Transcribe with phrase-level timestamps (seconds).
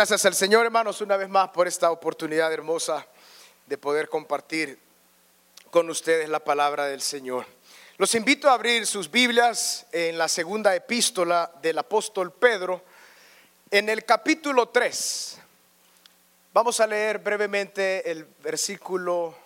[0.00, 3.06] gracias al Señor, hermanos, una vez más por esta oportunidad hermosa
[3.66, 4.78] de poder compartir
[5.70, 7.44] con ustedes la palabra del Señor.
[7.98, 12.82] Los invito a abrir sus Biblias en la segunda epístola del apóstol Pedro,
[13.70, 15.36] en el capítulo 3.
[16.54, 19.36] Vamos a leer brevemente el versículo,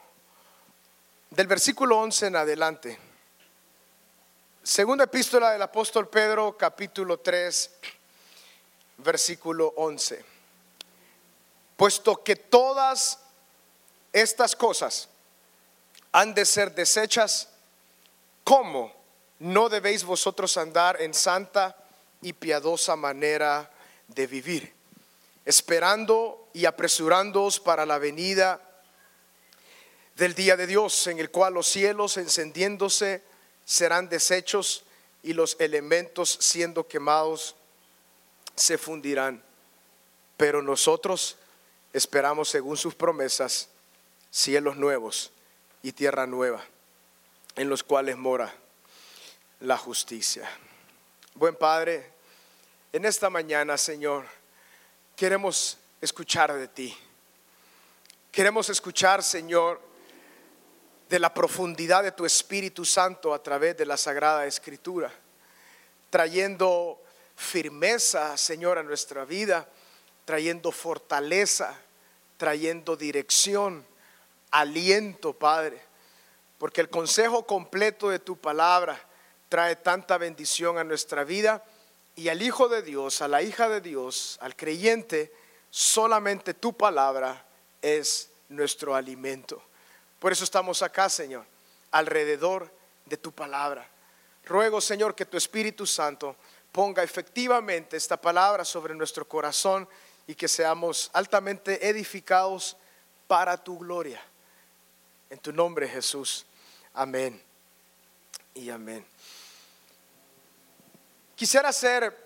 [1.31, 2.99] del versículo 11 en adelante.
[4.63, 7.71] Segunda epístola del apóstol Pedro, capítulo 3,
[8.99, 10.34] versículo 11
[11.77, 13.19] puesto que todas
[14.13, 15.09] estas cosas
[16.13, 17.49] han de ser desechas,
[18.45, 18.93] ¿cómo
[19.41, 21.77] no debéis vosotros andar en santa
[22.23, 23.71] y piadosa manera
[24.09, 24.73] de vivir,
[25.45, 28.61] esperando y apresurándoos para la venida
[30.17, 33.23] del día de Dios, en el cual los cielos encendiéndose
[33.65, 34.85] serán deshechos
[35.23, 37.57] y los elementos siendo quemados
[38.55, 39.43] se fundirán.
[40.37, 41.37] Pero nosotros
[41.95, 43.69] esperamos según sus promesas
[44.29, 45.31] cielos nuevos
[45.81, 46.63] y tierra nueva,
[47.55, 48.53] en los cuales mora
[49.61, 50.51] la justicia.
[51.35, 52.11] Buen Padre,
[52.93, 54.27] en esta mañana, Señor,
[55.15, 56.99] queremos escuchar de ti.
[58.33, 59.81] Queremos escuchar, Señor,
[61.09, 65.13] de la profundidad de tu Espíritu Santo a través de la Sagrada Escritura,
[66.11, 67.01] trayendo
[67.37, 69.69] firmeza, Señor, a nuestra vida,
[70.25, 71.79] trayendo fortaleza,
[72.37, 73.87] trayendo dirección,
[74.51, 75.81] aliento, Padre,
[76.59, 79.01] porque el consejo completo de tu palabra
[79.49, 81.65] trae tanta bendición a nuestra vida
[82.17, 85.33] y al Hijo de Dios, a la hija de Dios, al creyente,
[85.71, 87.45] solamente tu palabra
[87.83, 89.63] es nuestro alimento.
[90.19, 91.45] Por eso estamos acá, Señor,
[91.91, 92.71] alrededor
[93.05, 93.87] de tu palabra.
[94.45, 96.37] Ruego, Señor, que tu Espíritu Santo
[96.71, 99.89] ponga efectivamente esta palabra sobre nuestro corazón
[100.27, 102.77] y que seamos altamente edificados
[103.27, 104.23] para tu gloria.
[105.31, 106.47] En tu nombre, Jesús.
[106.93, 107.43] Amén
[108.55, 109.05] y amén.
[111.35, 112.17] Quisiera hacer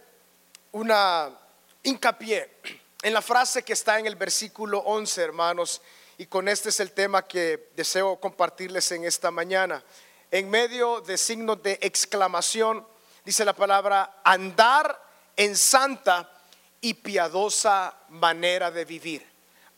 [0.73, 1.31] una
[1.83, 2.51] hincapié
[3.03, 5.81] en la frase que está en el versículo 11, hermanos,
[6.19, 9.83] y con este es el tema que deseo compartirles en esta mañana.
[10.31, 12.87] En medio de signos de exclamación,
[13.25, 15.01] dice la palabra, andar
[15.37, 16.38] en santa
[16.81, 19.27] y piadosa manera de vivir.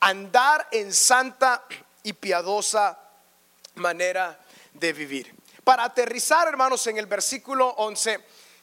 [0.00, 1.64] Andar en santa
[2.02, 2.98] y piadosa
[3.74, 4.38] manera
[4.72, 5.34] de vivir.
[5.64, 8.18] Para aterrizar, hermanos, en el versículo 11,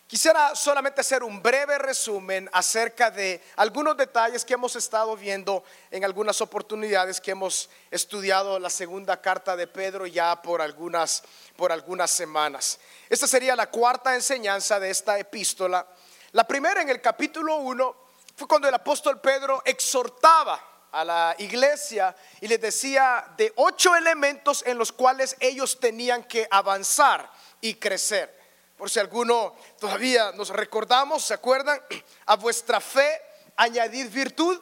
[0.08, 6.04] quisiera solamente hacer un breve resumen acerca de algunos detalles que hemos estado viendo en
[6.04, 11.24] algunas oportunidades que hemos estudiado la segunda carta de Pedro ya por algunas
[11.56, 12.80] por algunas semanas.
[13.10, 15.86] Esta sería la cuarta enseñanza de esta epístola.
[16.32, 18.07] La primera en el capítulo 1
[18.38, 24.64] fue cuando el apóstol Pedro exhortaba a la iglesia y les decía de ocho elementos
[24.68, 27.32] en los cuales ellos tenían que avanzar
[27.62, 28.32] y crecer.
[28.78, 31.82] Por si alguno todavía nos recordamos, ¿se acuerdan?
[32.28, 33.20] A vuestra fe
[33.56, 34.62] añadid virtud,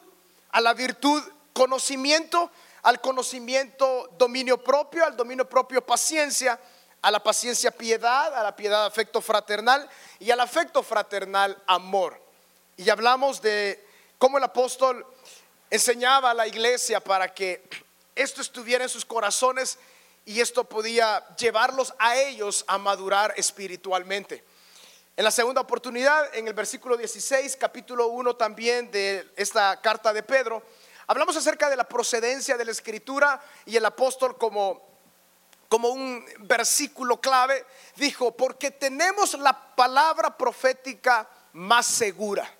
[0.52, 1.22] a la virtud
[1.52, 2.50] conocimiento,
[2.84, 6.58] al conocimiento dominio propio, al dominio propio paciencia,
[7.02, 12.25] a la paciencia piedad, a la piedad afecto fraternal y al afecto fraternal amor.
[12.78, 13.82] Y hablamos de
[14.18, 15.06] cómo el apóstol
[15.70, 17.64] enseñaba a la iglesia para que
[18.16, 19.80] esto estuviera en sus corazones
[20.26, 24.44] y esto podía llevarlos a ellos a madurar espiritualmente.
[25.16, 30.24] En la segunda oportunidad, en el versículo 16, capítulo 1 también de esta carta de
[30.24, 30.62] Pedro,
[31.08, 34.86] hablamos acerca de la procedencia de la escritura y el apóstol como,
[35.70, 37.66] como un versículo clave
[37.96, 42.52] dijo, porque tenemos la palabra profética más segura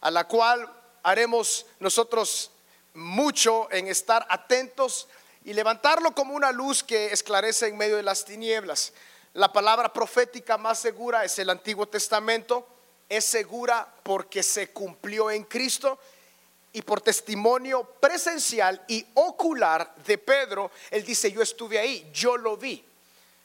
[0.00, 0.70] a la cual
[1.02, 2.50] haremos nosotros
[2.94, 5.08] mucho en estar atentos
[5.44, 8.92] y levantarlo como una luz que esclarece en medio de las tinieblas.
[9.34, 12.66] La palabra profética más segura es el Antiguo Testamento,
[13.08, 15.98] es segura porque se cumplió en Cristo
[16.72, 22.56] y por testimonio presencial y ocular de Pedro, él dice, yo estuve ahí, yo lo
[22.56, 22.84] vi.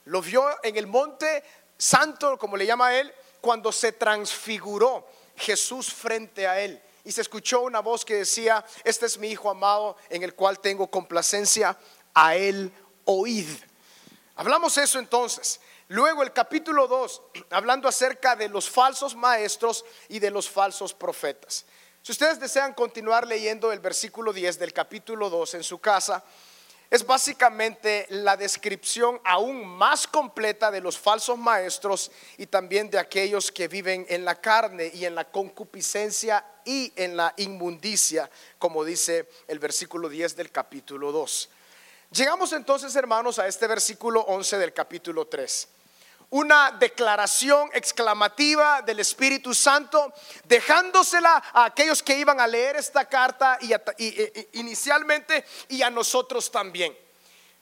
[0.06, 1.42] Lo vio en el monte
[1.78, 5.06] santo, como le llama él, cuando se transfiguró
[5.36, 6.82] Jesús frente a él.
[7.04, 10.60] Y se escuchó una voz que decía, este es mi Hijo amado en el cual
[10.60, 11.76] tengo complacencia,
[12.14, 12.72] a él
[13.04, 13.48] oíd.
[14.36, 15.60] Hablamos eso entonces.
[15.88, 21.64] Luego el capítulo 2, hablando acerca de los falsos maestros y de los falsos profetas.
[22.02, 26.24] Si ustedes desean continuar leyendo el versículo 10 del capítulo 2 en su casa,
[26.92, 33.50] es básicamente la descripción aún más completa de los falsos maestros y también de aquellos
[33.50, 38.28] que viven en la carne y en la concupiscencia y en la inmundicia,
[38.58, 41.48] como dice el versículo 10 del capítulo 2.
[42.10, 45.68] Llegamos entonces, hermanos, a este versículo 11 del capítulo 3
[46.32, 50.14] una declaración exclamativa del Espíritu Santo,
[50.44, 53.70] dejándosela a aquellos que iban a leer esta carta y,
[54.58, 56.96] inicialmente y a nosotros también.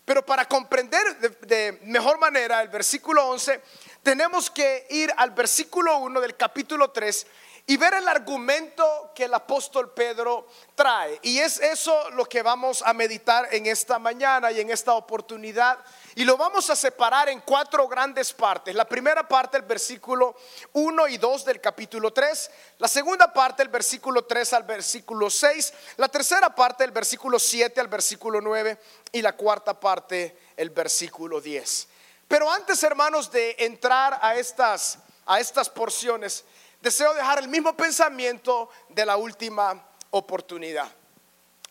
[0.04, 3.60] Pero para comprender de, de, mejor manera el versículo 11,
[4.04, 7.26] tenemos que ir al versículo 1 del capítulo 3
[7.66, 11.18] y ver el argumento que el apóstol Pedro trae.
[11.22, 15.78] Y es eso lo que vamos a meditar en esta mañana y en esta oportunidad.
[16.20, 18.74] Y lo vamos a separar en cuatro grandes partes.
[18.74, 20.36] La primera parte, el versículo
[20.74, 22.50] 1 y 2 del capítulo 3.
[22.76, 25.72] La segunda parte, el versículo 3 al versículo 6.
[25.96, 28.78] La tercera parte, el versículo 7 al versículo 9.
[29.12, 31.88] Y la cuarta parte, el versículo 10.
[32.28, 36.44] Pero antes, hermanos, de entrar a estas, a estas porciones,
[36.82, 40.92] deseo dejar el mismo pensamiento de la última oportunidad.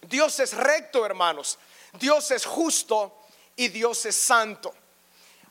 [0.02, 1.60] Dios es recto, hermanos.
[2.00, 3.19] Dios es justo
[3.60, 4.74] y Dios es santo.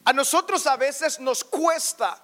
[0.06, 2.19] A nosotros a veces nos cuesta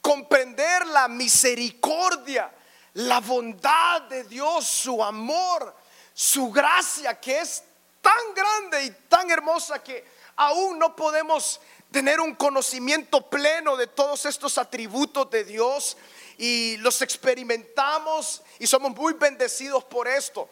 [0.00, 2.48] comprender la misericordia,
[2.94, 5.74] la bondad de Dios, su amor,
[6.14, 7.64] su gracia que es
[8.00, 10.04] tan grande y tan hermosa que
[10.36, 15.96] aún no podemos tener un conocimiento pleno de todos estos atributos de Dios
[16.38, 20.48] y los experimentamos y somos muy bendecidos por esto.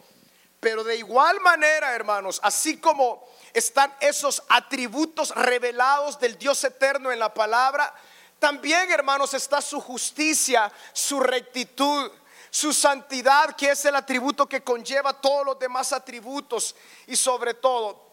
[0.59, 3.25] Pero de igual manera, hermanos, así como
[3.55, 7.93] están esos atributos revelados del Dios eterno en la palabra,
[8.39, 12.11] también, hermanos, está su justicia, su rectitud,
[12.49, 16.75] su santidad, que es el atributo que conlleva todos los demás atributos
[17.07, 18.11] y sobre todo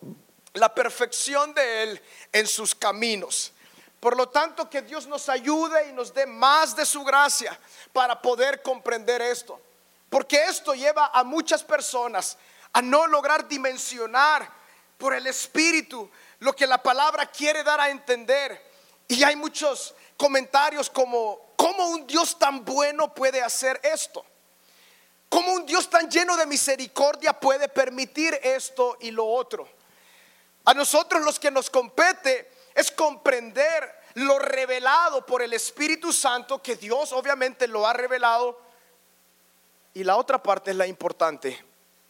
[0.54, 2.02] la perfección de Él
[2.32, 3.52] en sus caminos.
[4.00, 7.58] Por lo tanto, que Dios nos ayude y nos dé más de su gracia
[7.92, 9.60] para poder comprender esto.
[10.08, 12.36] Porque esto lleva a muchas personas
[12.72, 14.61] a no lograr dimensionar
[15.02, 16.08] por el Espíritu
[16.38, 18.70] lo que la palabra quiere dar a entender.
[19.08, 24.24] Y hay muchos comentarios como, ¿cómo un Dios tan bueno puede hacer esto?
[25.28, 29.68] ¿Cómo un Dios tan lleno de misericordia puede permitir esto y lo otro?
[30.66, 36.76] A nosotros los que nos compete es comprender lo revelado por el Espíritu Santo, que
[36.76, 38.56] Dios obviamente lo ha revelado.
[39.94, 41.60] Y la otra parte es la importante,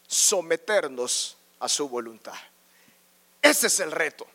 [0.07, 2.35] someternos a su voluntad.
[3.43, 4.27] Ese es el reto.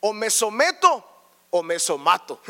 [0.00, 1.04] O me someto
[1.50, 2.42] o me somato.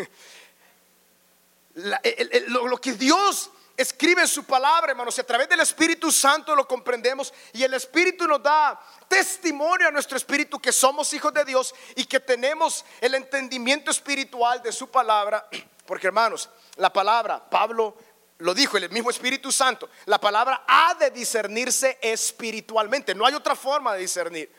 [1.75, 7.32] lo que Dios escribe su palabra, hermanos, y a través del Espíritu Santo lo comprendemos
[7.53, 12.05] y el Espíritu nos da testimonio a nuestro espíritu que somos hijos de Dios y
[12.05, 15.49] que tenemos el entendimiento espiritual de su palabra,
[15.87, 17.97] porque hermanos, la palabra, Pablo
[18.38, 23.55] lo dijo el mismo Espíritu Santo, la palabra ha de discernirse espiritualmente, no hay otra
[23.55, 24.50] forma de discernir.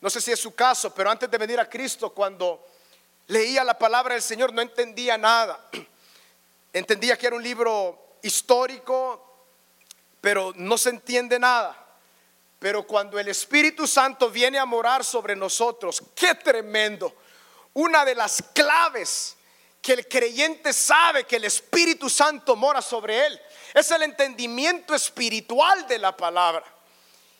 [0.00, 2.66] No sé si es su caso, pero antes de venir a Cristo, cuando
[3.26, 5.68] leía la palabra del Señor, no entendía nada.
[6.72, 9.46] Entendía que era un libro histórico,
[10.20, 11.76] pero no se entiende nada.
[12.58, 17.14] Pero cuando el Espíritu Santo viene a morar sobre nosotros, qué tremendo.
[17.74, 19.36] Una de las claves
[19.80, 23.40] que el creyente sabe que el Espíritu Santo mora sobre él
[23.74, 26.64] es el entendimiento espiritual de la palabra.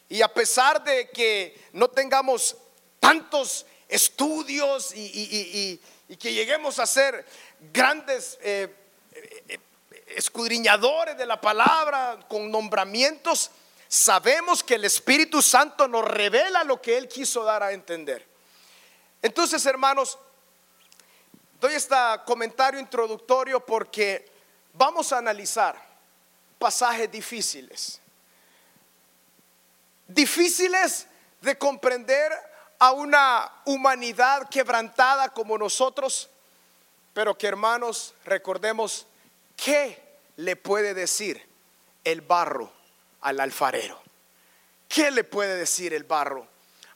[0.09, 2.57] Y a pesar de que no tengamos
[3.01, 5.81] tantos estudios y,
[6.19, 7.27] que lleguemos a ser
[7.73, 8.75] grandes eh,
[9.49, 9.59] eh,
[10.09, 13.51] escudriñadores de la palabra, con nombramientos,
[13.89, 18.27] sabemos que el Espíritu Santo nos revela lo que Él quiso dar a entender.
[19.21, 20.19] Entonces, hermanos,
[21.61, 24.31] doy este comentario introductorio porque
[24.73, 25.77] vamos a analizar
[26.59, 28.01] pasajes difíciles.
[30.09, 31.07] Difíciles
[31.41, 32.33] de comprender
[32.79, 36.29] a una humanidad quebrantada como nosotros,
[37.13, 39.07] pero que hermanos, recordemos,
[39.57, 40.03] ¿qué
[40.37, 41.47] le puede decir
[42.05, 42.73] el barro
[43.21, 44.01] al alfarero?
[44.89, 46.47] ¿Qué le puede decir el barro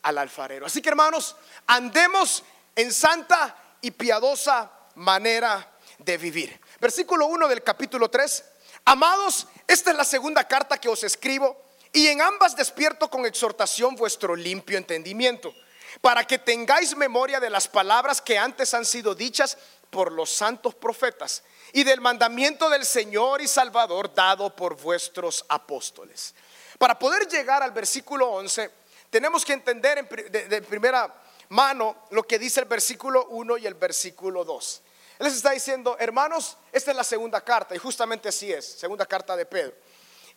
[0.03, 0.67] al alfarero?
[0.67, 6.59] Así que hermanos, andemos en santa y piadosa manera de vivir.
[6.81, 8.45] Versículo 1 del capítulo 3.
[8.87, 11.62] Amados, esta es la segunda carta que os escribo
[11.93, 15.55] y en ambas despierto con exhortación vuestro limpio entendimiento,
[16.01, 19.59] para que tengáis memoria de las palabras que antes han sido dichas
[19.91, 21.43] por los santos profetas
[21.75, 26.35] y del mandamiento del Señor y Salvador dado por vuestros apóstoles.
[26.79, 28.71] Para poder llegar al versículo 11,
[29.11, 31.15] tenemos que entender de, primera
[31.51, 34.83] mano lo que dice el versículo 1 y el versículo 2.
[35.19, 39.05] Él les está diciendo, hermanos, esta es la segunda carta, y justamente así es, segunda
[39.05, 39.75] carta de Pedro.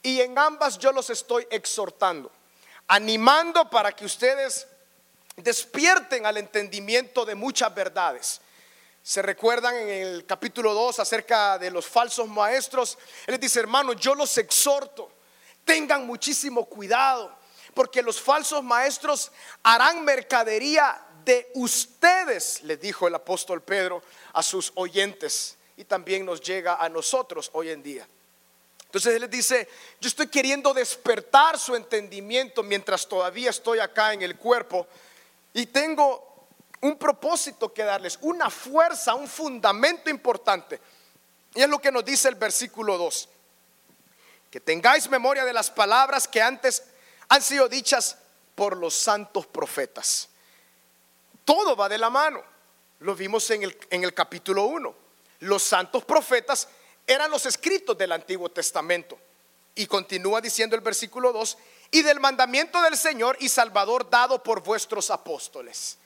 [0.05, 2.31] Y en ambas yo los estoy exhortando,
[2.87, 4.67] animando para que ustedes
[5.35, 8.39] despierten al entendimiento de muchas verdades.
[9.01, 12.99] Se recuerdan en el capítulo 2 acerca de los falsos maestros.
[13.25, 15.11] Él les dice, hermano, yo los exhorto,
[15.63, 17.35] tengan muchísimo cuidado,
[17.73, 19.31] porque los falsos maestros
[19.63, 26.41] harán mercadería de ustedes, le dijo el apóstol Pedro a sus oyentes y también nos
[26.41, 28.07] llega a nosotros hoy en día.
[28.95, 29.67] Entonces él les dice,
[29.99, 34.87] yo estoy queriendo despertar su entendimiento mientras todavía estoy acá en el cuerpo
[35.53, 36.47] y tengo
[36.79, 40.79] un propósito que darles, una fuerza, un fundamento importante.
[41.53, 43.27] Y es lo que nos dice el versículo 2.
[44.49, 46.81] Que tengáis memoria de las palabras que antes
[47.27, 48.17] han sido dichas
[48.55, 50.29] por los santos profetas.
[51.43, 52.41] Todo va de la mano.
[53.01, 54.95] Lo vimos en el, en el capítulo 1.
[55.41, 56.69] Los santos profetas
[57.07, 59.17] eran los escritos del Antiguo Testamento.
[59.75, 61.57] Y continúa diciendo el versículo 2,
[61.91, 65.97] y del mandamiento del Señor y Salvador dado por vuestros apóstoles.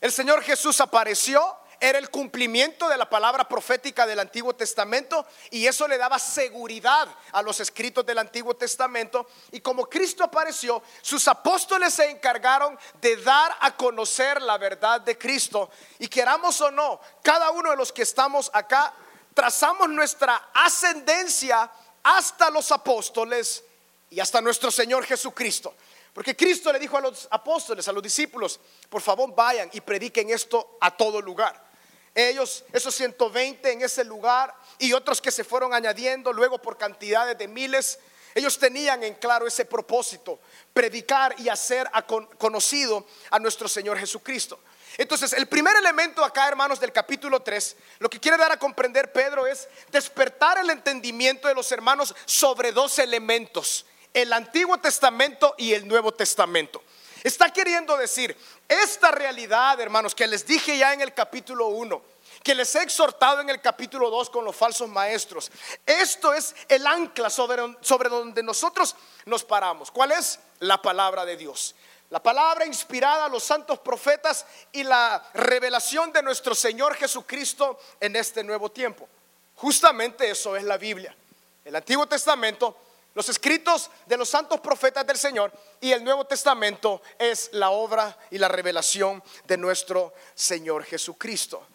[0.00, 5.66] El Señor Jesús apareció era el cumplimiento de la palabra profética del Antiguo Testamento y
[5.66, 9.26] eso le daba seguridad a los escritos del Antiguo Testamento.
[9.50, 15.18] Y como Cristo apareció, sus apóstoles se encargaron de dar a conocer la verdad de
[15.18, 15.70] Cristo.
[15.98, 18.94] Y queramos o no, cada uno de los que estamos acá,
[19.34, 21.70] trazamos nuestra ascendencia
[22.02, 23.64] hasta los apóstoles
[24.10, 25.74] y hasta nuestro Señor Jesucristo.
[26.12, 28.60] Porque Cristo le dijo a los apóstoles, a los discípulos,
[28.90, 31.72] por favor vayan y prediquen esto a todo lugar.
[32.14, 37.38] Ellos, esos 120 en ese lugar y otros que se fueron añadiendo luego por cantidades
[37.38, 37.98] de miles,
[38.34, 40.38] ellos tenían en claro ese propósito,
[40.74, 41.90] predicar y hacer
[42.38, 44.60] conocido a nuestro Señor Jesucristo.
[44.98, 49.12] Entonces, el primer elemento acá, hermanos, del capítulo 3, lo que quiere dar a comprender
[49.12, 55.72] Pedro es despertar el entendimiento de los hermanos sobre dos elementos, el Antiguo Testamento y
[55.72, 56.82] el Nuevo Testamento.
[57.24, 58.36] Está queriendo decir,
[58.68, 62.02] esta realidad, hermanos, que les dije ya en el capítulo 1,
[62.42, 65.50] que les he exhortado en el capítulo 2 con los falsos maestros,
[65.86, 69.90] esto es el ancla sobre, sobre donde nosotros nos paramos.
[69.90, 70.40] ¿Cuál es?
[70.58, 71.76] La palabra de Dios.
[72.12, 78.16] La palabra inspirada a los santos profetas y la revelación de nuestro Señor Jesucristo en
[78.16, 79.08] este nuevo tiempo.
[79.54, 81.16] Justamente eso es la Biblia.
[81.64, 82.76] El Antiguo Testamento
[83.14, 88.18] los escritos de los santos profetas del Señor y el Nuevo Testamento es la obra
[88.30, 91.66] y la revelación de nuestro Señor Jesucristo.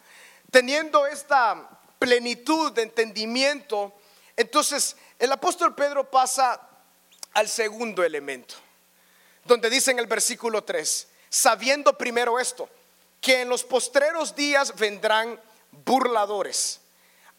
[0.52, 1.68] Teniendo esta
[1.98, 3.92] plenitud de entendimiento,
[4.36, 6.60] entonces el apóstol Pedro pasa
[7.34, 8.54] al segundo elemento,
[9.48, 12.68] donde dice en el versículo 3, sabiendo primero esto,
[13.20, 15.40] que en los postreros días vendrán
[15.72, 16.80] burladores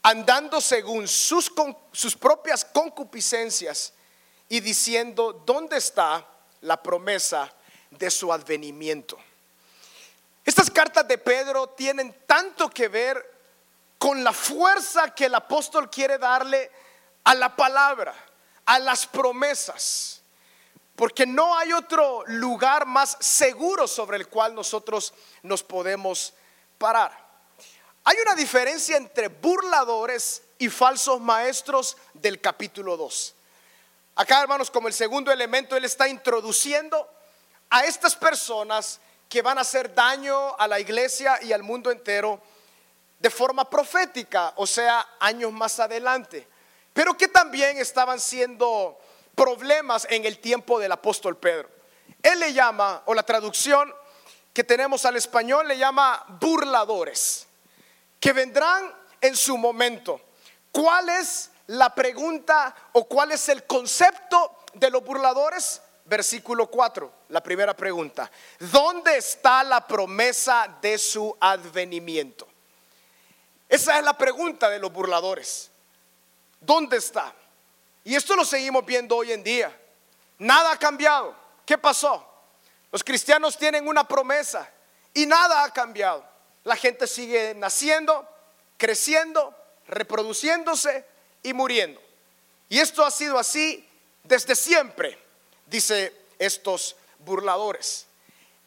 [0.01, 1.51] andando según sus,
[1.91, 3.93] sus propias concupiscencias
[4.47, 6.25] y diciendo, ¿dónde está
[6.61, 7.51] la promesa
[7.91, 9.17] de su advenimiento?
[10.45, 13.39] Estas cartas de Pedro tienen tanto que ver
[13.97, 16.71] con la fuerza que el apóstol quiere darle
[17.25, 18.15] a la palabra,
[18.65, 20.18] a las promesas,
[20.99, 25.13] porque no hay otro lugar más seguro sobre el cual nosotros
[25.43, 26.33] nos podemos
[26.77, 27.17] parar.
[28.03, 33.33] Hay una diferencia entre burladores y falsos maestros del capítulo 2.
[34.15, 37.09] Acá, hermanos, como el segundo elemento, Él está introduciendo
[37.69, 42.41] a estas personas que van a hacer daño a la iglesia y al mundo entero
[43.19, 46.45] de forma profética, o sea, años más adelante,
[46.91, 48.99] pero que también estaban siendo
[49.39, 51.69] problemas en el tiempo del apóstol Pedro.
[52.21, 53.95] Él le llama, o la traducción
[54.51, 57.47] que tenemos al español le llama burladores
[58.19, 60.19] que vendrán en su momento.
[60.73, 65.81] ¿Cuál es la pregunta o cuál es el concepto de los burladores?
[66.03, 68.29] Versículo 4, la primera pregunta.
[68.59, 72.45] ¿Dónde está la promesa de su advenimiento?
[73.69, 75.71] Esa es la pregunta de los burladores.
[76.59, 77.33] ¿Dónde está?
[78.09, 79.71] Y esto lo seguimos viendo hoy en día.
[80.39, 81.35] Nada ha cambiado.
[81.63, 82.27] ¿Qué pasó?
[82.91, 84.67] Los cristianos tienen una promesa
[85.13, 86.27] y nada ha cambiado.
[86.63, 88.27] La gente sigue naciendo,
[88.77, 91.05] creciendo, reproduciéndose
[91.43, 92.01] y muriendo.
[92.67, 93.87] Y esto ha sido así
[94.23, 95.15] desde siempre,
[95.67, 98.07] dice estos burladores.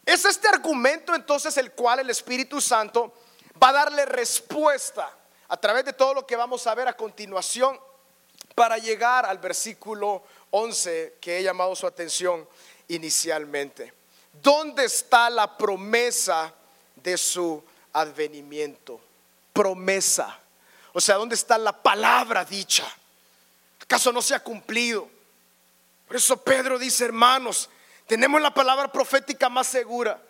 [0.06, 3.12] Es este argumento entonces el cual el Espíritu Santo
[3.60, 5.12] va a darle respuesta
[5.48, 7.76] a través de todo lo que vamos a ver a continuación
[8.54, 12.46] para llegar al versículo 11 que he llamado su atención
[12.88, 13.92] inicialmente.
[14.42, 16.52] ¿Dónde está la promesa
[17.02, 19.00] de su advenimiento,
[19.52, 20.38] promesa.
[20.92, 22.84] O sea, ¿dónde está la palabra dicha?
[23.82, 25.08] ¿Acaso no se ha cumplido?
[26.06, 27.68] Por eso Pedro dice, hermanos,
[28.06, 30.20] tenemos la palabra profética más segura.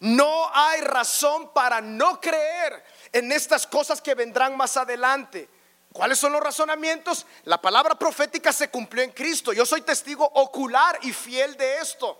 [0.00, 5.48] No hay razón para no creer en estas cosas que vendrán más adelante.
[5.92, 7.26] ¿Cuáles son los razonamientos?
[7.44, 9.52] La palabra profética se cumplió en Cristo.
[9.52, 12.18] Yo soy testigo ocular y fiel de esto.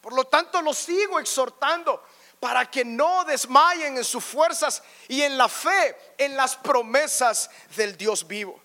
[0.00, 2.02] Por lo tanto, los sigo exhortando
[2.40, 7.96] para que no desmayen en sus fuerzas y en la fe, en las promesas del
[7.96, 8.60] Dios vivo.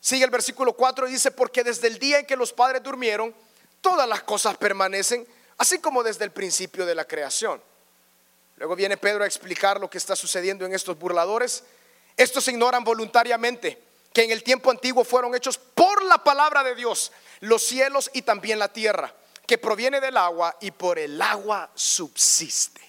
[0.00, 3.34] Sigue el versículo 4 y dice, porque desde el día en que los padres durmieron,
[3.80, 7.62] todas las cosas permanecen, así como desde el principio de la creación.
[8.56, 11.64] Luego viene Pedro a explicar lo que está sucediendo en estos burladores.
[12.18, 13.80] Estos ignoran voluntariamente
[14.12, 18.22] que en el tiempo antiguo fueron hechos por la palabra de Dios los cielos y
[18.22, 19.14] también la tierra,
[19.46, 22.80] que proviene del agua y por el agua subsiste.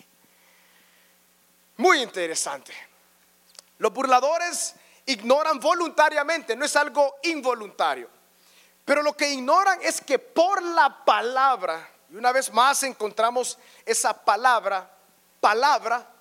[1.77, 2.73] Muy interesante.
[3.77, 4.73] Los burladores
[5.05, 8.09] ignoran voluntariamente, no es algo involuntario.
[8.83, 14.11] Pero lo que ignoran es que por la palabra, y una vez más encontramos esa
[14.25, 14.91] palabra,
[15.39, 16.18] palabra,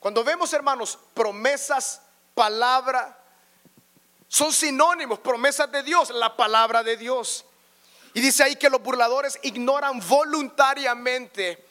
[0.00, 2.00] cuando vemos, hermanos, promesas,
[2.34, 3.18] palabra,
[4.28, 7.44] son sinónimos, promesas de Dios, la palabra de Dios.
[8.14, 11.64] Y dice ahí que los burladores ignoran voluntariamente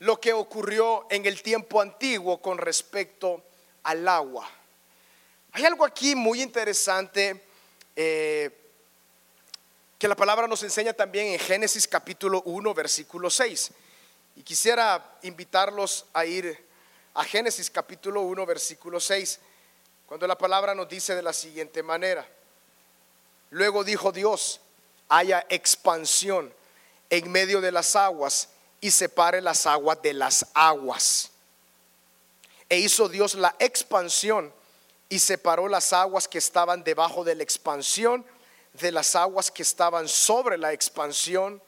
[0.00, 3.42] lo que ocurrió en el tiempo antiguo con respecto
[3.84, 4.48] al agua.
[5.52, 7.44] Hay algo aquí muy interesante
[7.96, 8.50] eh,
[9.98, 13.72] que la palabra nos enseña también en Génesis capítulo 1, versículo 6.
[14.36, 16.69] Y quisiera invitarlos a ir
[17.14, 19.40] a Génesis capítulo 1, versículo 6,
[20.06, 22.26] cuando la palabra nos dice de la siguiente manera.
[23.50, 24.60] Luego dijo Dios,
[25.08, 26.52] haya expansión
[27.08, 28.48] en medio de las aguas
[28.80, 31.30] y separe las aguas de las aguas.
[32.68, 34.52] E hizo Dios la expansión
[35.08, 38.24] y separó las aguas que estaban debajo de la expansión
[38.74, 41.60] de las aguas que estaban sobre la expansión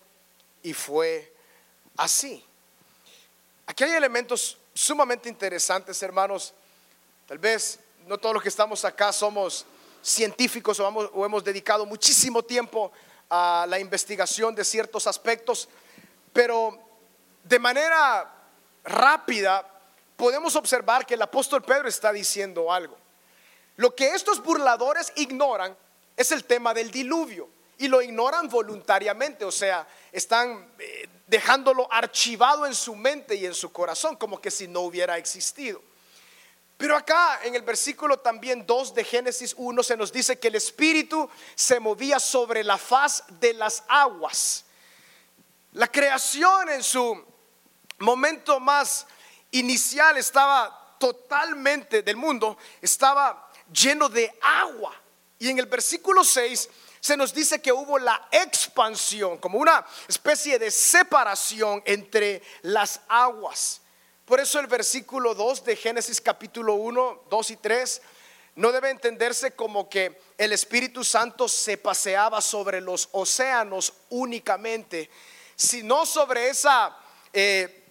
[0.62, 1.32] y fue
[1.96, 2.44] así.
[3.66, 6.54] Aquí hay elementos sumamente interesantes, hermanos.
[7.26, 9.66] Tal vez no todos los que estamos acá somos
[10.02, 12.92] científicos o, hemos dedicado muchísimo tiempo
[13.30, 15.68] a la investigación de ciertos aspectos,
[16.32, 16.78] pero
[17.44, 18.30] de manera
[18.84, 19.66] rápida
[20.16, 22.96] podemos observar que el apóstol Pedro está diciendo algo.
[23.76, 25.76] Lo que estos burladores ignoran
[26.16, 27.48] es el tema del diluvio
[27.82, 33.54] y lo ignoran voluntariamente, o sea, están eh, dejándolo archivado en su mente y en
[33.54, 35.82] su corazón, como que si no hubiera existido.
[36.76, 40.54] Pero acá en el versículo también 2 de Génesis 1 se nos dice que el
[40.54, 44.64] Espíritu se movía sobre la faz de las aguas.
[45.72, 47.20] La creación en su
[47.98, 49.08] momento más
[49.50, 54.94] inicial estaba totalmente del mundo, estaba lleno de agua.
[55.40, 56.68] Y en el versículo 6
[57.02, 63.80] se nos dice que hubo la expansión, como una especie de separación entre las aguas.
[64.24, 68.02] Por eso el versículo 2 de Génesis capítulo 1, 2 y 3
[68.54, 75.10] no debe entenderse como que el Espíritu Santo se paseaba sobre los océanos únicamente,
[75.56, 76.96] sino sobre esa
[77.32, 77.82] eh,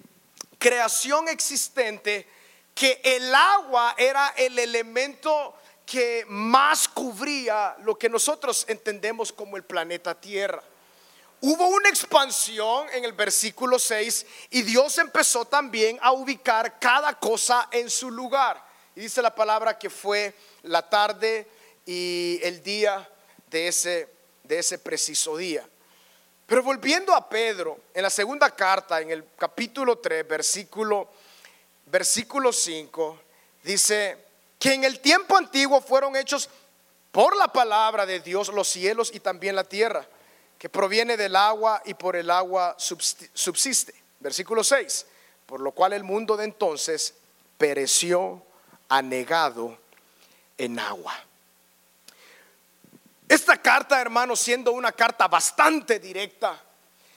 [0.58, 2.30] creación existente
[2.74, 5.54] que el agua era el elemento
[5.92, 10.64] que más cubría lo que nosotros entendemos como el planeta Tierra.
[11.42, 17.68] Hubo una expansión en el versículo 6 y Dios empezó también a ubicar cada cosa
[17.74, 18.66] en su lugar.
[18.96, 21.46] Y dice la palabra que fue la tarde
[21.86, 23.10] y el día
[23.50, 24.08] de ese,
[24.44, 25.68] de ese preciso día.
[26.46, 31.10] Pero volviendo a Pedro, en la segunda carta, en el capítulo 3, versículo,
[31.86, 33.20] versículo 5,
[33.62, 34.31] dice,
[34.62, 36.48] que en el tiempo antiguo fueron hechos
[37.12, 40.06] por la palabra de Dios los cielos y también la tierra,
[40.60, 43.96] que proviene del agua y por el agua subsiste.
[44.20, 45.08] Versículo 6,
[45.48, 47.16] por lo cual el mundo de entonces
[47.58, 48.44] pereció
[48.88, 49.80] anegado
[50.60, 51.20] en agua.
[53.28, 56.62] Esta carta, hermanos, siendo una carta bastante directa,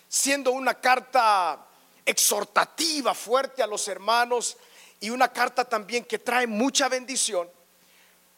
[0.08, 1.58] siendo una carta
[2.06, 4.56] exhortativa, fuerte a los hermanos,
[5.00, 7.48] y una carta también que trae mucha bendición,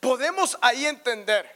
[0.00, 1.50] podemos ahí entender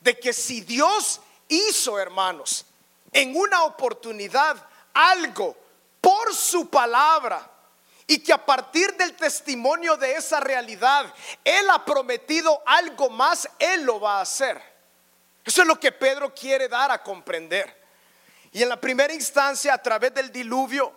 [0.00, 2.64] de que si Dios hizo, hermanos,
[3.12, 4.56] en una oportunidad
[4.94, 5.56] algo
[6.00, 7.48] por su palabra,
[8.06, 11.12] y que a partir del testimonio de esa realidad,
[11.44, 14.60] Él ha prometido algo más, Él lo va a hacer.
[15.44, 17.80] Eso es lo que Pedro quiere dar a comprender.
[18.52, 20.92] Y en la primera instancia, a través del diluvio,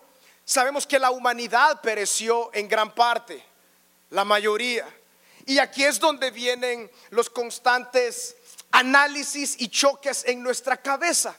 [0.45, 3.43] Sabemos que la humanidad pereció en gran parte,
[4.12, 4.88] la mayoría.
[5.47, 8.36] Y aquí es donde vienen los constantes
[8.71, 11.36] análisis y choques en nuestra cabeza.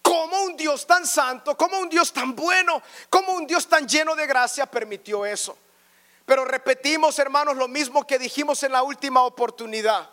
[0.00, 4.14] ¿Cómo un Dios tan santo, cómo un Dios tan bueno, cómo un Dios tan lleno
[4.14, 5.58] de gracia permitió eso?
[6.24, 10.08] Pero repetimos, hermanos, lo mismo que dijimos en la última oportunidad.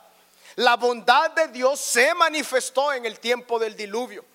[0.56, 4.26] La bondad de Dios se manifestó en el tiempo del diluvio.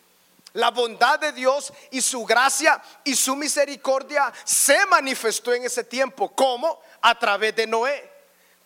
[0.54, 6.34] La bondad de Dios y su gracia y su misericordia se manifestó en ese tiempo.
[6.34, 6.80] ¿Cómo?
[7.00, 8.10] A través de Noé.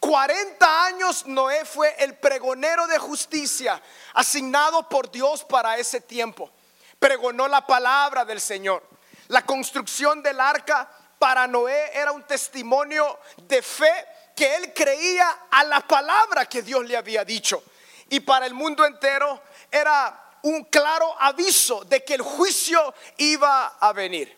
[0.00, 3.80] 40 años Noé fue el pregonero de justicia
[4.14, 6.50] asignado por Dios para ese tiempo.
[6.98, 8.82] Pregonó la palabra del Señor.
[9.28, 13.92] La construcción del arca para Noé era un testimonio de fe
[14.34, 17.62] que él creía a la palabra que Dios le había dicho.
[18.08, 23.92] Y para el mundo entero era un claro aviso de que el juicio iba a
[23.92, 24.36] venir.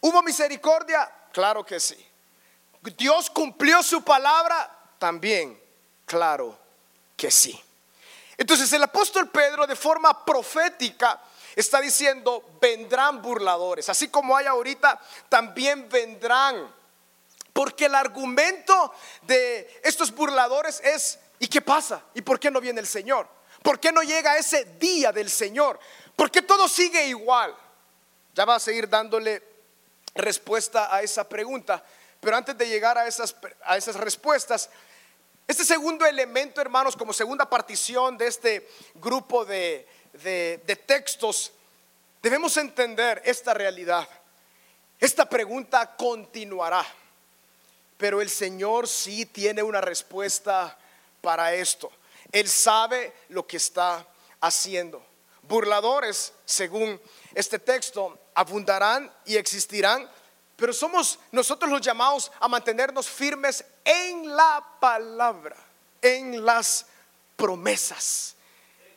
[0.00, 1.10] ¿Hubo misericordia?
[1.32, 1.96] Claro que sí.
[2.96, 5.60] Dios cumplió su palabra también,
[6.04, 6.56] claro
[7.16, 7.60] que sí.
[8.36, 11.20] Entonces el apóstol Pedro de forma profética
[11.54, 13.88] está diciendo, vendrán burladores.
[13.88, 16.72] Así como hay ahorita, también vendrán.
[17.52, 22.02] Porque el argumento de estos burladores es, ¿y qué pasa?
[22.14, 23.26] ¿Y por qué no viene el Señor?
[23.66, 25.80] ¿Por qué no llega ese día del Señor?
[26.14, 27.52] ¿Por qué todo sigue igual?
[28.32, 29.42] Ya va a seguir dándole
[30.14, 31.84] respuesta a esa pregunta.
[32.20, 34.70] Pero antes de llegar a esas, a esas respuestas,
[35.48, 41.50] este segundo elemento, hermanos, como segunda partición de este grupo de, de, textos,
[42.22, 44.08] debemos entender esta realidad.
[45.00, 46.86] Esta pregunta continuará,
[47.96, 50.78] pero el Señor sí tiene una respuesta
[51.20, 51.90] para esto.
[52.32, 54.06] Él sabe lo que está
[54.40, 55.04] haciendo.
[55.42, 57.00] Burladores, según
[57.34, 60.08] este texto, abundarán y existirán
[60.56, 65.56] pero somos nosotros los llamados a mantenernos firmes en la palabra,
[66.00, 66.86] en las
[67.36, 68.34] promesas.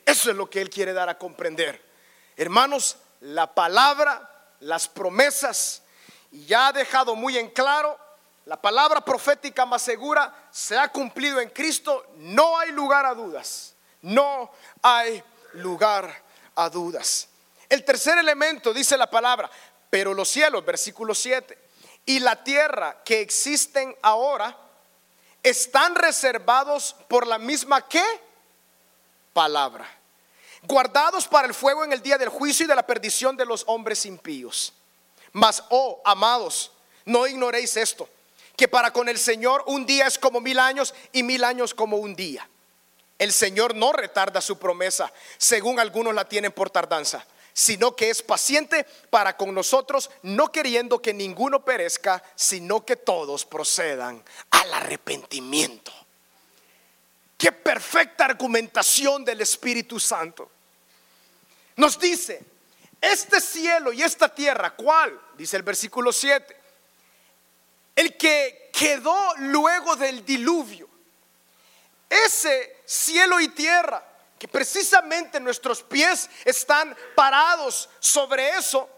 [0.05, 1.83] Eso es lo que Él quiere dar a comprender.
[2.37, 5.83] Hermanos, la palabra, las promesas,
[6.31, 7.99] y ya ha dejado muy en claro,
[8.49, 13.75] la palabra profética más segura se ha cumplido en Cristo, no hay lugar a dudas,
[14.01, 16.23] no hay lugar
[16.55, 17.29] a dudas.
[17.69, 19.51] El tercer elemento, dice la palabra,
[19.91, 21.55] pero los cielos, versículo 7,
[22.07, 24.57] y la tierra que existen ahora
[25.43, 28.03] están reservados por la misma que
[29.31, 29.87] palabra,
[30.63, 33.63] guardados para el fuego en el día del juicio y de la perdición de los
[33.67, 34.73] hombres impíos.
[35.33, 36.71] Mas, oh, amados,
[37.05, 38.09] no ignoréis esto,
[38.59, 41.95] que para con el Señor un día es como mil años y mil años como
[41.95, 42.45] un día.
[43.17, 48.21] El Señor no retarda su promesa, según algunos la tienen por tardanza sino que es
[48.21, 55.91] paciente para con nosotros, no queriendo que ninguno perezca, sino que todos procedan al arrepentimiento.
[57.37, 60.49] Qué perfecta argumentación del Espíritu Santo.
[61.75, 62.41] Nos dice,
[63.01, 65.19] este cielo y esta tierra, ¿cuál?
[65.35, 66.58] Dice el versículo 7.
[67.99, 70.87] El que quedó luego del diluvio.
[72.09, 74.01] Ese cielo y tierra
[74.39, 78.89] que precisamente nuestros pies están parados sobre eso,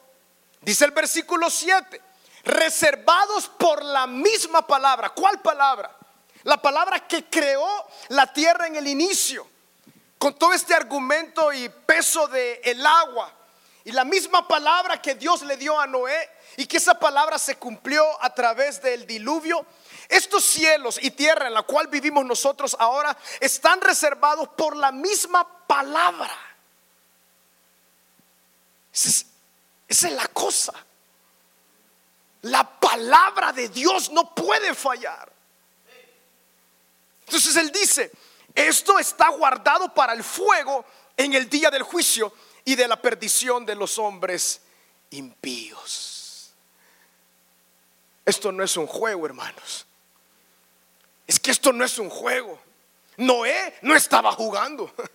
[0.61, 1.99] dice el versículo 7,
[2.43, 5.09] reservados por la misma palabra.
[5.09, 5.97] ¿Cuál palabra?
[6.43, 9.47] La palabra que creó la tierra en el inicio,
[10.19, 13.33] con todo este argumento y peso de el agua.
[13.83, 17.55] Y la misma palabra que Dios le dio a Noé y que esa palabra se
[17.57, 19.65] cumplió a través del diluvio
[20.07, 25.47] estos cielos y tierra en la cual vivimos nosotros ahora están reservados por la misma
[25.65, 26.29] palabra.
[28.93, 29.25] Esa
[29.87, 30.73] es, la cosa.
[32.41, 35.31] La palabra de Dios no puede fallar.
[37.25, 38.11] Entonces Él dice,
[38.53, 42.33] esto está guardado para el fuego en el día del juicio
[42.65, 44.61] y de la perdición de los hombres
[45.11, 46.53] impíos.
[48.25, 49.85] Esto no es un juego, hermanos.
[51.27, 52.59] Es que esto no es un juego.
[53.17, 54.93] Noé no estaba jugando.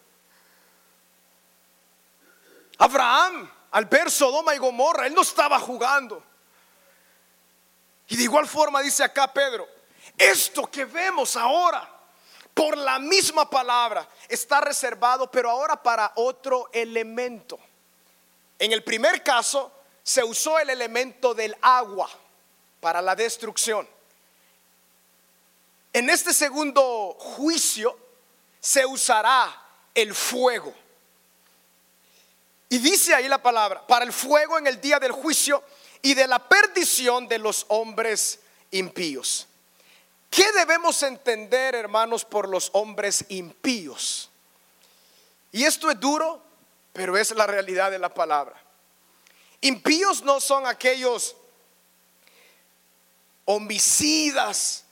[2.79, 6.23] Abraham, al ver Sodoma y Gomorra, él no estaba jugando.
[8.09, 9.69] Y de igual forma dice acá Pedro,
[10.17, 11.96] esto que vemos ahora,
[12.57, 17.59] por la misma palabra, está reservado, pero ahora para otro elemento.
[18.59, 19.71] En el primer caso,
[20.03, 22.09] se usó el elemento del agua
[22.81, 23.87] para la destrucción.
[25.92, 27.95] En este segundo juicio
[28.59, 29.55] se usará
[29.95, 30.73] el fuego.
[32.71, 35.62] Y dice ahí la palabra, para el fuego en el día del juicio
[36.01, 38.38] y de la perdición de los hombres
[38.71, 39.47] impíos.
[40.31, 44.31] ¿Qué debemos entender, hermanos, por los hombres impíos?
[45.53, 46.43] Y esto es duro,
[46.93, 48.61] pero es la realidad de la palabra.
[49.61, 51.37] Impíos no son aquellos
[53.47, 54.85] homicidas,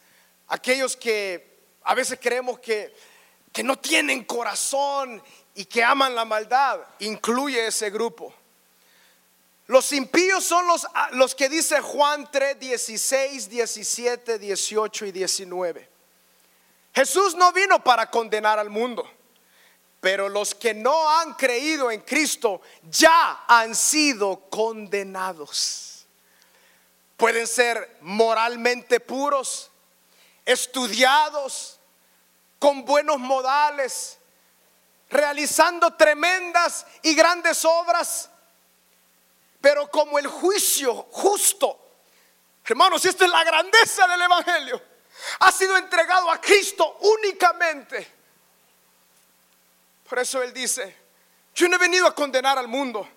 [0.49, 2.95] aquellos que a veces creemos que,
[3.53, 5.23] que no tienen corazón
[5.55, 6.81] y que aman la maldad.
[7.01, 8.35] Incluye ese grupo.
[9.67, 15.89] Los impíos son los, los que dice Juan 3, 16, 17, 18 y 19.
[16.95, 19.11] Jesús no vino para condenar al mundo,
[20.01, 26.07] pero los que no han creído en Cristo ya han sido condenados.
[27.17, 29.71] Pueden ser moralmente puros,
[30.45, 31.81] estudiados,
[32.59, 34.19] con buenos modales,
[35.09, 38.31] realizando tremendas y grandes obras
[39.65, 41.81] pero como el juicio justo,
[42.67, 44.83] hermanos, esta es la grandeza del Evangelio,
[45.41, 48.07] ha sido entregado a Cristo únicamente.
[50.07, 50.95] Por eso Él dice,
[51.55, 53.09] yo no he venido a condenar al mundo,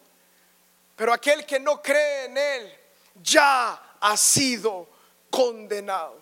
[0.96, 2.80] pero aquel que no cree en Él
[3.22, 4.88] ya ha sido
[5.30, 6.18] condenado.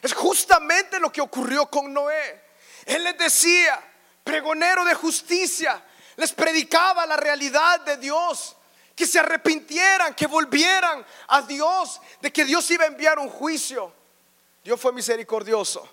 [0.00, 2.40] Es justamente lo que ocurrió con Noé.
[2.86, 3.82] Él les decía,
[4.22, 8.54] pregonero de justicia, les predicaba la realidad de Dios
[8.94, 13.92] que se arrepintieran, que volvieran a Dios, de que Dios iba a enviar un juicio.
[14.62, 15.88] Dios fue misericordioso,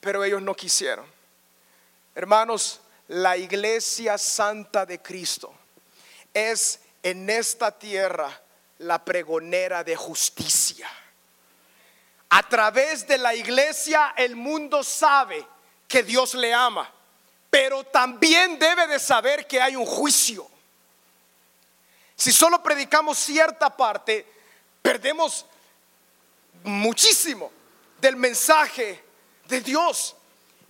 [0.00, 1.06] pero ellos no quisieron.
[2.14, 5.52] Hermanos, la iglesia santa de Cristo
[6.32, 8.40] es en esta tierra
[8.78, 10.88] la pregonera de justicia.
[12.30, 15.46] A través de la iglesia el mundo sabe
[15.86, 16.90] que Dios le ama,
[17.50, 20.48] pero también debe de saber que hay un juicio.
[22.16, 24.26] Si solo predicamos cierta parte,
[24.82, 25.46] perdemos
[26.62, 27.50] muchísimo
[28.00, 29.04] del mensaje
[29.46, 30.16] de Dios.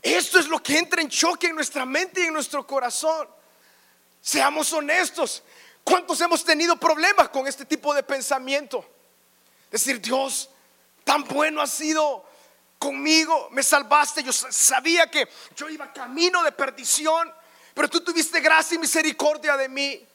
[0.02, 3.28] Esto es lo que entra en choque en nuestra mente y en nuestro corazón.
[4.20, 5.42] Seamos honestos.
[5.83, 8.85] ¿Cuántos hemos tenido problemas con este tipo de pensamiento?
[9.70, 10.48] Decir, Dios,
[11.04, 12.24] tan bueno ha sido
[12.78, 17.33] conmigo, me salvaste, yo sabía que yo iba camino de perdición,
[17.72, 20.07] pero tú tuviste gracia y misericordia de mí.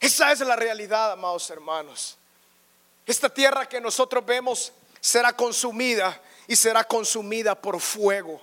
[0.00, 2.16] Esa es la realidad, amados hermanos.
[3.04, 8.40] Esta tierra que nosotros vemos será consumida y será consumida por fuego.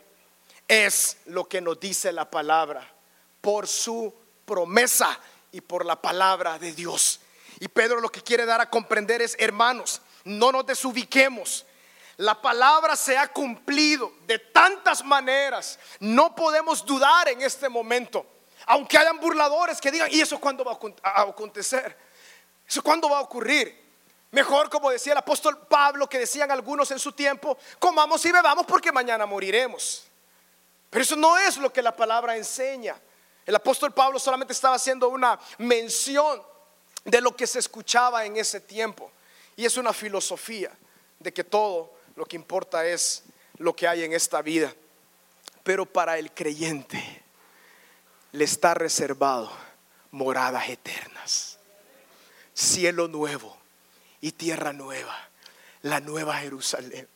[0.67, 2.87] Es lo que nos dice la palabra,
[3.41, 4.13] por su
[4.45, 5.19] promesa
[5.51, 7.21] y por la palabra de Dios.
[7.59, 11.65] Y Pedro lo que quiere dar a comprender es, hermanos, no nos desubiquemos.
[12.17, 15.79] La palabra se ha cumplido de tantas maneras.
[15.99, 18.25] No podemos dudar en este momento.
[18.67, 21.97] Aunque hayan burladores que digan, ¿y eso cuándo va a acontecer?
[22.67, 23.87] ¿Eso cuándo va a ocurrir?
[24.31, 28.65] Mejor, como decía el apóstol Pablo, que decían algunos en su tiempo, comamos y bebamos
[28.65, 30.05] porque mañana moriremos.
[30.89, 32.99] Pero eso no es lo que la palabra enseña.
[33.45, 36.43] El apóstol Pablo solamente estaba haciendo una mención
[37.05, 39.11] de lo que se escuchaba en ese tiempo.
[39.55, 40.71] Y es una filosofía
[41.19, 43.23] de que todo lo que importa es
[43.59, 44.73] lo que hay en esta vida.
[45.63, 47.23] Pero para el creyente,
[48.37, 49.51] le está reservado
[50.11, 51.57] moradas eternas,
[52.53, 53.57] cielo nuevo
[54.21, 55.17] y tierra nueva,
[55.81, 57.07] la nueva Jerusalén,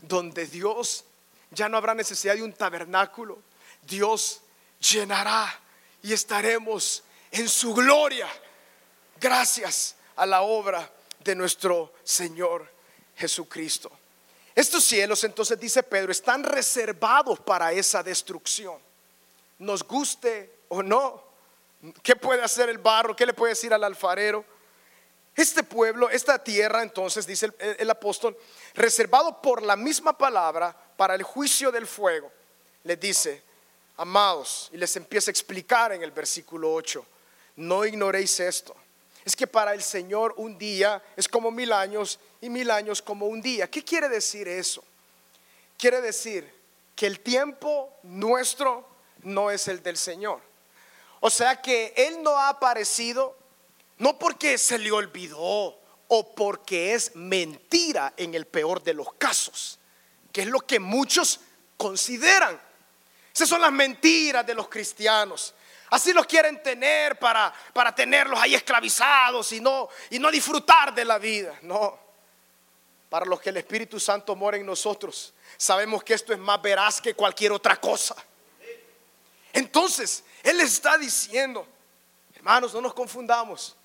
[0.00, 1.04] donde Dios
[1.50, 3.38] ya no habrá necesidad de un tabernáculo,
[3.82, 4.40] Dios
[4.80, 5.60] llenará
[6.02, 8.26] y estaremos en su gloria,
[9.20, 10.90] gracias a la obra
[11.22, 12.66] de nuestro Señor
[13.14, 13.92] Jesucristo.
[14.54, 18.89] Estos cielos, entonces dice Pedro, están reservados para esa destrucción
[19.60, 21.22] nos guste o no.
[22.02, 23.14] ¿Qué puede hacer el barro?
[23.14, 24.44] ¿Qué le puede decir al alfarero?
[25.34, 28.36] Este pueblo, esta tierra, entonces, dice el, apóstol,
[28.74, 32.30] reservado por la misma palabra para el juicio del fuego,
[32.84, 33.42] le dice,
[33.96, 37.06] amados, y les empieza a explicar en el versículo 8,
[37.56, 38.74] no ignoréis esto.
[39.24, 43.26] Es que para el Señor un día es como mil años y mil años como
[43.26, 43.70] un día.
[43.70, 44.82] ¿Qué quiere decir eso?
[45.78, 46.52] Quiere decir
[46.96, 48.89] que el tiempo nuestro
[49.22, 50.40] no es el del Señor.
[51.20, 53.36] O sea que Él no ha aparecido
[53.98, 55.78] no porque se le olvidó
[56.08, 59.78] o porque es mentira en el peor de los casos,
[60.32, 61.40] que es lo que muchos
[61.76, 62.60] consideran.
[63.32, 65.54] Esas son las mentiras de los cristianos.
[65.90, 71.04] Así los quieren tener para, para tenerlos ahí esclavizados y no, y no disfrutar de
[71.04, 71.58] la vida.
[71.62, 71.98] No.
[73.10, 77.00] Para los que el Espíritu Santo mora en nosotros, sabemos que esto es más veraz
[77.00, 78.16] que cualquier otra cosa.
[79.52, 81.66] Entonces, Él está diciendo,
[82.34, 83.76] hermanos, no nos confundamos.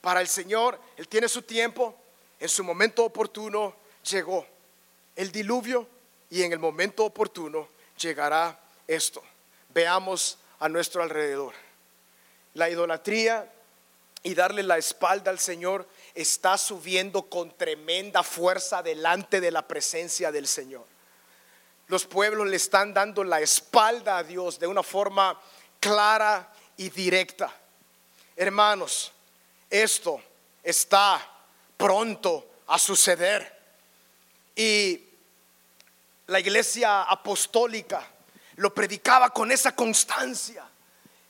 [0.00, 1.96] Para el Señor, Él tiene su tiempo,
[2.38, 3.74] en su momento oportuno
[4.10, 4.46] llegó
[5.16, 5.88] el diluvio
[6.28, 9.22] y en el momento oportuno llegará esto.
[9.70, 11.54] Veamos a nuestro alrededor.
[12.54, 13.50] La idolatría
[14.24, 20.32] y darle la espalda al Señor, está subiendo con tremenda fuerza delante de la presencia
[20.32, 20.86] del Señor.
[21.88, 25.38] Los pueblos le están dando la espalda a Dios de una forma
[25.78, 27.54] clara y directa.
[28.36, 29.12] Hermanos,
[29.70, 30.20] esto
[30.62, 31.20] está
[31.76, 33.52] pronto a suceder.
[34.56, 35.02] Y
[36.26, 38.06] la iglesia apostólica
[38.56, 40.64] lo predicaba con esa constancia.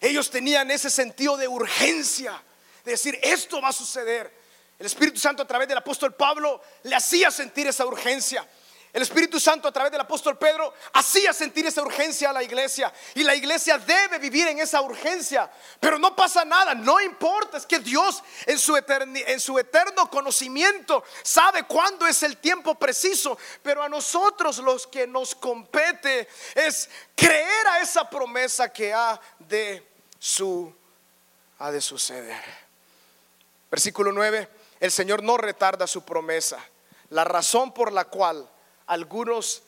[0.00, 2.40] Ellos tenían ese sentido de urgencia,
[2.84, 4.30] de decir, esto va a suceder.
[4.78, 8.46] El Espíritu Santo a través del apóstol Pablo le hacía sentir esa urgencia.
[8.94, 12.92] El Espíritu Santo a través del apóstol Pedro hacía sentir esa urgencia a la iglesia.
[13.16, 15.50] Y la iglesia debe vivir en esa urgencia.
[15.80, 17.58] Pero no pasa nada, no importa.
[17.58, 18.76] Es que Dios en su,
[19.58, 23.36] eterno conocimiento sabe cuándo es el tiempo preciso.
[23.64, 29.84] Pero a nosotros los que nos compete es creer a esa promesa que ha de,
[30.20, 30.72] su,
[31.58, 32.44] ha de suceder.
[33.72, 34.48] Versículo 9.
[34.78, 36.64] El Señor no retarda su promesa.
[37.10, 38.48] La razón por la cual
[38.86, 39.62] algunos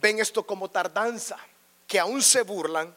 [0.00, 1.38] ven esto como tardanza,
[1.86, 2.94] que aún se burlan,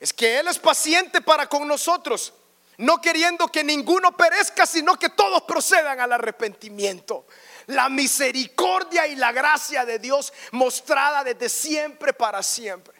[0.00, 2.32] es que Él es paciente para con nosotros,
[2.78, 7.26] no queriendo que ninguno perezca, sino que todos procedan al arrepentimiento.
[7.66, 12.94] La misericordia y la gracia de Dios mostrada desde siempre para siempre,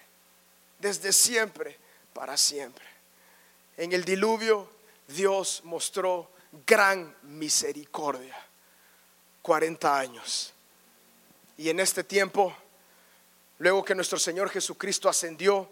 [0.78, 1.78] desde siempre
[2.12, 2.84] para siempre.
[3.76, 4.70] En el diluvio
[5.08, 6.30] Dios mostró
[6.66, 8.36] gran misericordia.
[9.42, 10.51] 40 años
[11.62, 12.53] y en este tiempo,
[13.59, 15.70] luego que nuestro Señor Jesucristo ascendió,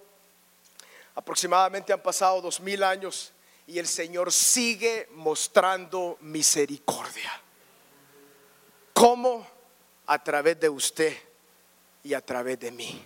[1.16, 3.33] aproximadamente han pasado dos mil años
[3.66, 7.33] y el Señor sigue mostrando misericordia.
[8.92, 9.44] ¿Cómo?
[10.07, 11.12] A través de usted
[12.05, 13.05] y a través de mí,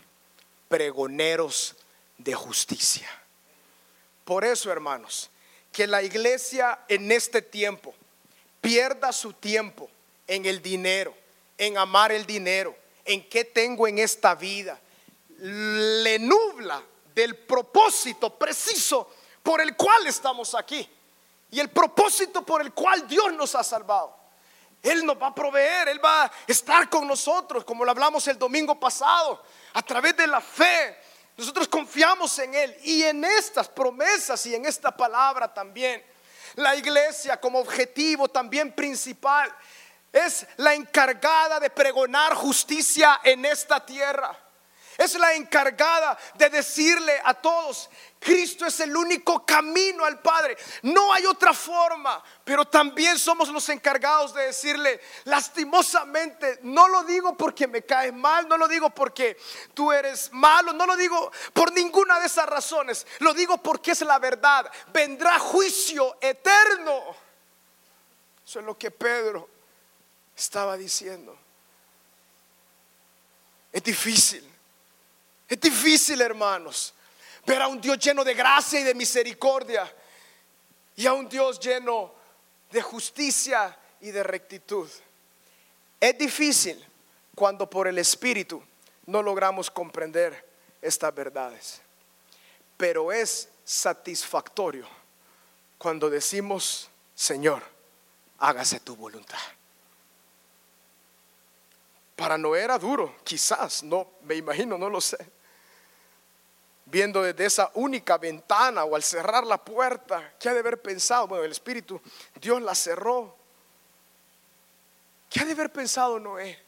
[0.68, 1.77] pregoneros
[2.18, 3.09] de justicia.
[4.27, 5.31] Por eso, hermanos,
[5.73, 7.94] que la iglesia en este tiempo
[8.61, 9.88] pierda su tiempo
[10.27, 11.23] en el dinero,
[11.56, 14.80] en amar el dinero, en qué tengo en esta vida,
[15.38, 16.82] le nubla
[17.14, 19.10] del propósito preciso
[19.42, 20.88] por el cual estamos aquí
[21.50, 24.16] y el propósito por el cual Dios nos ha salvado.
[24.82, 28.38] Él nos va a proveer, Él va a estar con nosotros, como lo hablamos el
[28.38, 30.98] domingo pasado, a través de la fe.
[31.36, 36.04] Nosotros confiamos en Él y en estas promesas y en esta palabra también.
[36.56, 39.54] La iglesia como objetivo también principal
[40.14, 44.38] es la encargada de pregonar justicia en esta tierra.
[44.96, 50.57] Es la encargada de decirle a todos, Cristo es el único camino al Padre.
[50.83, 57.37] No hay otra forma, pero también somos los encargados de decirle, lastimosamente, no lo digo
[57.37, 59.37] porque me caes mal, no lo digo porque
[59.74, 64.03] tú eres malo, no lo digo por ninguna de esas razones, lo digo porque es
[64.03, 64.70] la verdad.
[64.92, 67.16] Vendrá juicio eterno.
[68.46, 69.53] Eso es lo que Pedro
[70.37, 71.37] estaba diciendo.
[73.73, 74.49] Es difícil,
[75.49, 76.94] es difícil hermanos,
[77.47, 79.92] ver a un Dios lleno de gracia y de misericordia
[80.97, 82.12] y a un Dios lleno
[82.70, 84.88] de justicia y de rectitud.
[86.01, 86.85] Es difícil
[87.35, 88.62] cuando por el Espíritu
[89.07, 90.47] no logramos comprender
[90.81, 91.81] estas verdades,
[92.77, 94.87] pero es satisfactorio
[95.79, 97.62] cuando decimos, Señor,
[98.38, 99.38] hágase tu voluntad.
[102.16, 105.18] Para Noé era duro, quizás, no, me imagino, no lo sé.
[106.87, 111.27] Viendo desde esa única ventana o al cerrar la puerta, ¿qué ha de haber pensado?
[111.27, 112.00] Bueno, el Espíritu,
[112.40, 113.37] Dios la cerró.
[115.29, 116.62] ¿Qué ha de haber pensado Noé?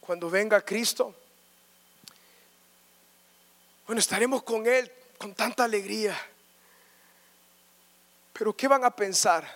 [0.00, 1.14] Cuando venga Cristo,
[3.86, 6.16] bueno, estaremos con Él con tanta alegría.
[8.34, 9.48] Pero ¿qué van a pensar?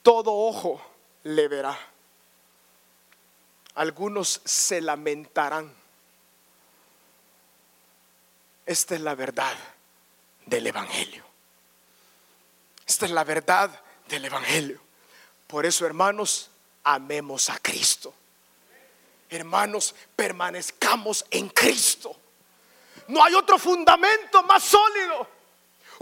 [0.00, 0.80] Todo ojo
[1.24, 1.76] le verá.
[3.74, 5.74] Algunos se lamentarán.
[8.64, 9.54] Esta es la verdad
[10.46, 11.24] del Evangelio.
[12.86, 14.80] Esta es la verdad del Evangelio.
[15.48, 16.48] Por eso, hermanos,
[16.84, 18.14] amemos a Cristo.
[19.28, 22.14] Hermanos, permanezcamos en Cristo.
[23.08, 25.41] No hay otro fundamento más sólido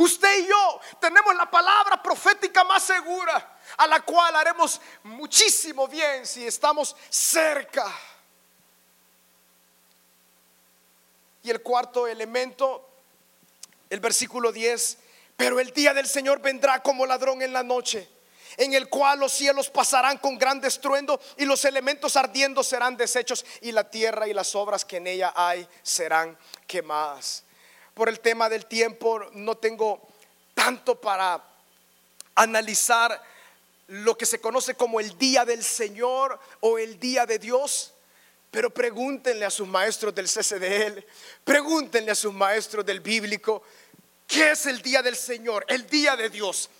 [0.00, 6.26] Usted y yo tenemos la palabra profética más segura, a la cual haremos muchísimo bien
[6.26, 7.84] si estamos cerca.
[11.42, 12.88] Y el cuarto elemento,
[13.90, 14.96] el versículo 10,
[15.36, 18.08] pero el día del Señor vendrá como ladrón en la noche
[18.56, 23.44] en el cual los cielos pasarán con gran estruendo y los elementos ardiendo serán deshechos
[23.60, 26.36] y la tierra y las obras que en ella hay serán
[26.66, 27.44] quemadas.
[28.00, 30.00] Por el tema del tiempo no tengo
[30.54, 31.38] tanto para
[32.34, 33.22] analizar
[33.88, 37.92] lo que se conoce como el día del Señor o el día de Dios.
[38.50, 41.04] Pero pregúntenle a sus maestros del CCDL,
[41.44, 43.62] pregúntenle a sus maestros del bíblico,
[44.26, 45.66] ¿qué es el día del Señor?
[45.68, 46.70] El día de Dios.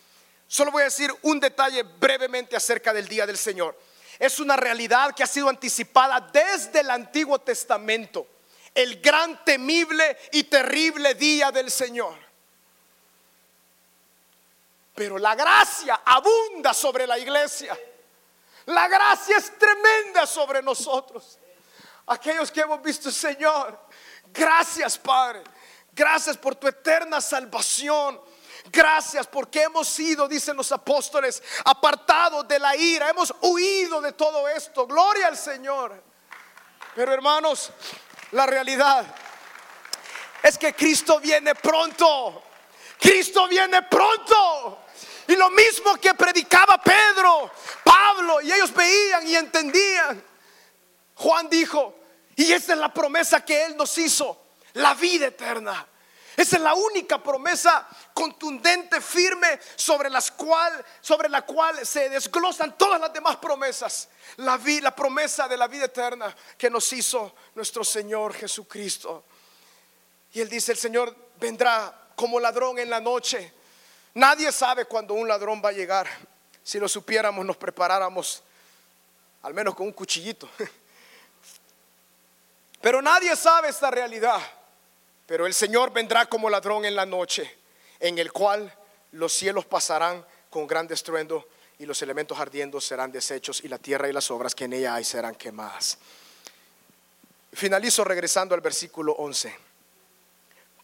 [0.49, 3.79] Solo voy a decir un detalle brevemente acerca del día del Señor.
[4.19, 8.27] Es una realidad que ha sido anticipada desde el Antiguo Testamento.
[8.75, 12.17] El gran, temible y terrible día del Señor.
[14.95, 17.79] Pero la gracia abunda sobre la iglesia.
[18.67, 21.39] La gracia es tremenda sobre nosotros.
[22.07, 23.79] Aquellos que hemos visto, Señor,
[24.33, 25.43] gracias Padre.
[25.93, 28.21] Gracias por tu eterna salvación.
[28.67, 33.11] Gracias porque hemos sido, dicen los apóstoles, apartados de la ira.
[33.11, 34.87] Hemos huido de todo esto.
[34.87, 36.03] Gloria al Señor.
[36.95, 37.71] Pero hermanos,
[38.33, 39.07] la realidad
[40.43, 42.43] es que Cristo viene pronto.
[42.99, 44.87] Cristo viene pronto.
[45.27, 47.51] Y lo mismo que predicaba Pedro,
[47.85, 50.25] Pablo, y ellos veían y entendían.
[51.15, 51.95] Juan dijo,
[52.37, 54.41] y esa es la promesa que Él nos hizo,
[54.75, 55.87] la vida eterna.
[56.41, 62.99] Esa es la única promesa contundente, firme, sobre, cual, sobre la cual se desglosan todas
[62.99, 64.09] las demás promesas.
[64.39, 69.23] La, la promesa de la vida eterna que nos hizo nuestro Señor Jesucristo.
[70.33, 73.53] Y Él dice, el Señor vendrá como ladrón en la noche.
[74.15, 76.09] Nadie sabe cuándo un ladrón va a llegar.
[76.63, 78.43] Si lo supiéramos, nos preparáramos,
[79.43, 80.49] al menos con un cuchillito.
[82.81, 84.41] Pero nadie sabe esta realidad.
[85.31, 87.59] Pero el Señor vendrá como ladrón en la noche,
[88.01, 88.77] en el cual
[89.13, 91.47] los cielos pasarán con gran estruendo
[91.79, 94.97] y los elementos ardiendo serán deshechos y la tierra y las obras que en ella
[94.97, 95.99] hay serán quemadas.
[97.53, 99.57] Finalizo regresando al versículo 11.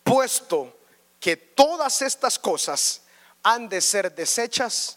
[0.05, 0.79] Puesto
[1.19, 3.03] que todas estas cosas
[3.43, 4.97] han de ser deshechas,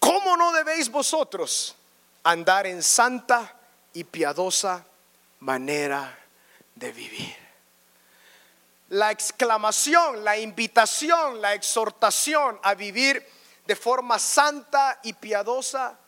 [0.00, 1.76] ¿cómo no debéis vosotros
[2.24, 3.60] andar en santa
[3.92, 4.84] y piadosa
[5.38, 6.18] manera
[6.74, 7.45] de vivir?
[8.90, 13.26] La exclamación, la invitación, la exhortación a vivir
[13.66, 15.98] de forma santa y piadosa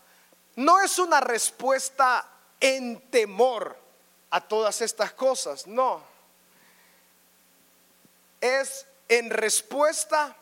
[0.57, 2.29] no es una respuesta
[2.61, 3.79] en temor
[4.31, 6.03] a todas estas cosas, no.
[8.41, 10.37] Es en respuesta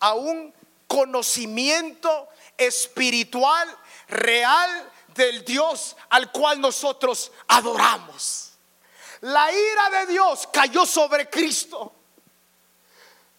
[0.00, 0.52] a un
[0.86, 2.28] conocimiento
[2.58, 3.68] espiritual
[4.08, 8.43] real del Dios al cual nosotros adoramos.
[9.24, 11.94] La ira de Dios cayó sobre Cristo.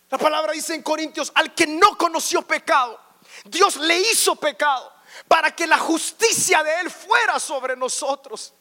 [0.09, 2.99] La palabra dice en Corintios, al que no conoció pecado,
[3.43, 4.91] Dios le hizo pecado
[5.27, 8.51] para que la justicia de Él fuera sobre nosotros.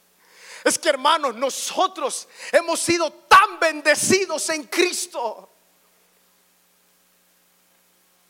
[0.64, 5.48] Es que hermanos, nosotros hemos sido tan bendecidos en Cristo.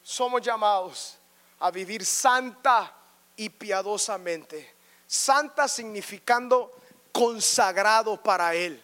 [0.04, 1.16] Somos llamados
[1.58, 2.94] a vivir santa
[3.34, 4.76] y piadosamente.
[5.04, 6.72] Santa significando
[7.10, 8.83] consagrado para Él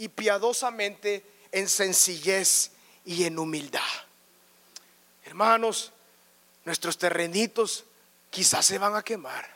[0.00, 1.22] y piadosamente
[1.52, 2.70] en sencillez
[3.04, 3.80] y en humildad.
[5.26, 5.92] Hermanos,
[6.64, 7.84] nuestros terrenitos
[8.30, 9.46] quizás se van a quemar.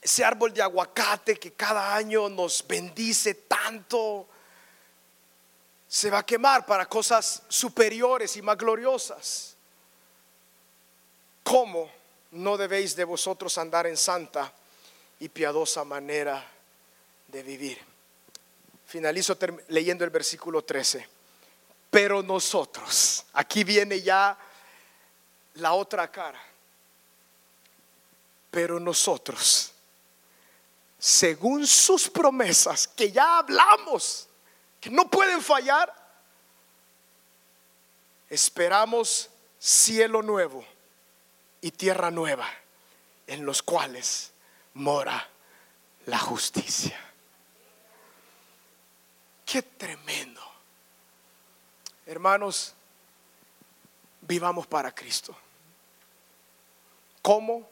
[0.00, 4.26] Ese árbol de aguacate que cada año nos bendice tanto,
[5.86, 9.56] se va a quemar para cosas superiores y más gloriosas.
[11.42, 11.90] ¿Cómo
[12.30, 14.50] no debéis de vosotros andar en santa
[15.18, 16.50] y piadosa manera
[17.28, 17.89] de vivir?
[18.90, 19.38] Finalizo
[19.68, 21.08] leyendo el versículo 13.
[21.92, 24.36] Pero nosotros, aquí viene ya
[25.54, 26.42] la otra cara.
[28.50, 29.70] Pero nosotros,
[30.98, 34.26] según sus promesas, que ya hablamos,
[34.80, 35.94] que no pueden fallar,
[38.28, 39.30] esperamos
[39.60, 40.64] cielo nuevo
[41.60, 42.50] y tierra nueva,
[43.28, 44.32] en los cuales
[44.74, 45.28] mora
[46.06, 47.09] la justicia.
[49.50, 50.40] Qué tremendo.
[52.06, 52.72] Hermanos,
[54.20, 55.36] vivamos para Cristo.
[57.20, 57.68] ¿Cómo?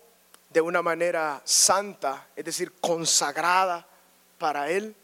[0.51, 3.87] De una manera santa, es decir, consagrada
[4.39, 4.97] para Él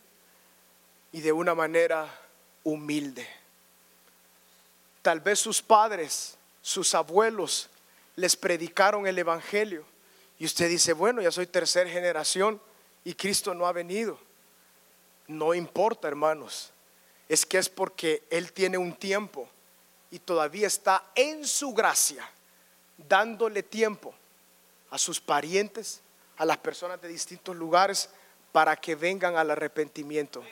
[1.12, 2.08] y de una manera
[2.64, 3.24] humilde.
[5.00, 7.70] Tal vez sus padres, sus abuelos
[8.16, 9.84] les predicaron el Evangelio
[10.40, 12.60] y usted dice, bueno, ya soy tercera generación
[13.04, 14.18] y Cristo no ha venido.
[15.26, 16.70] No importa, hermanos.
[17.28, 19.48] Es que es porque Él tiene un tiempo
[20.10, 22.28] y todavía está en su gracia,
[22.96, 24.14] dándole tiempo
[24.90, 26.00] a sus parientes,
[26.36, 28.10] a las personas de distintos lugares,
[28.52, 30.44] para que vengan al arrepentimiento.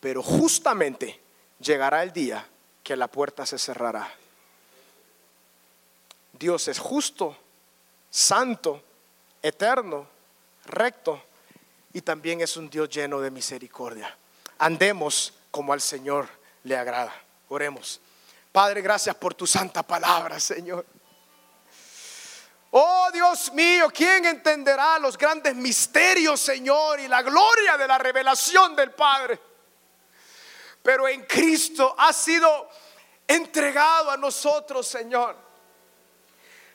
[0.00, 1.18] Pero justamente
[1.60, 2.46] llegará el día
[2.82, 4.12] que la puerta se cerrará.
[6.38, 7.36] Dios es justo,
[8.10, 8.82] santo,
[9.42, 10.06] eterno,
[10.66, 11.22] recto
[11.92, 14.16] y también es un Dios lleno de misericordia.
[14.58, 16.28] Andemos como al Señor
[16.64, 17.14] le agrada.
[17.48, 18.00] Oremos.
[18.52, 20.84] Padre, gracias por tu santa palabra, Señor.
[22.70, 28.76] Oh Dios mío, ¿quién entenderá los grandes misterios, Señor, y la gloria de la revelación
[28.76, 29.40] del Padre?
[30.82, 32.68] Pero en Cristo ha sido
[33.26, 35.34] entregado a nosotros, Señor,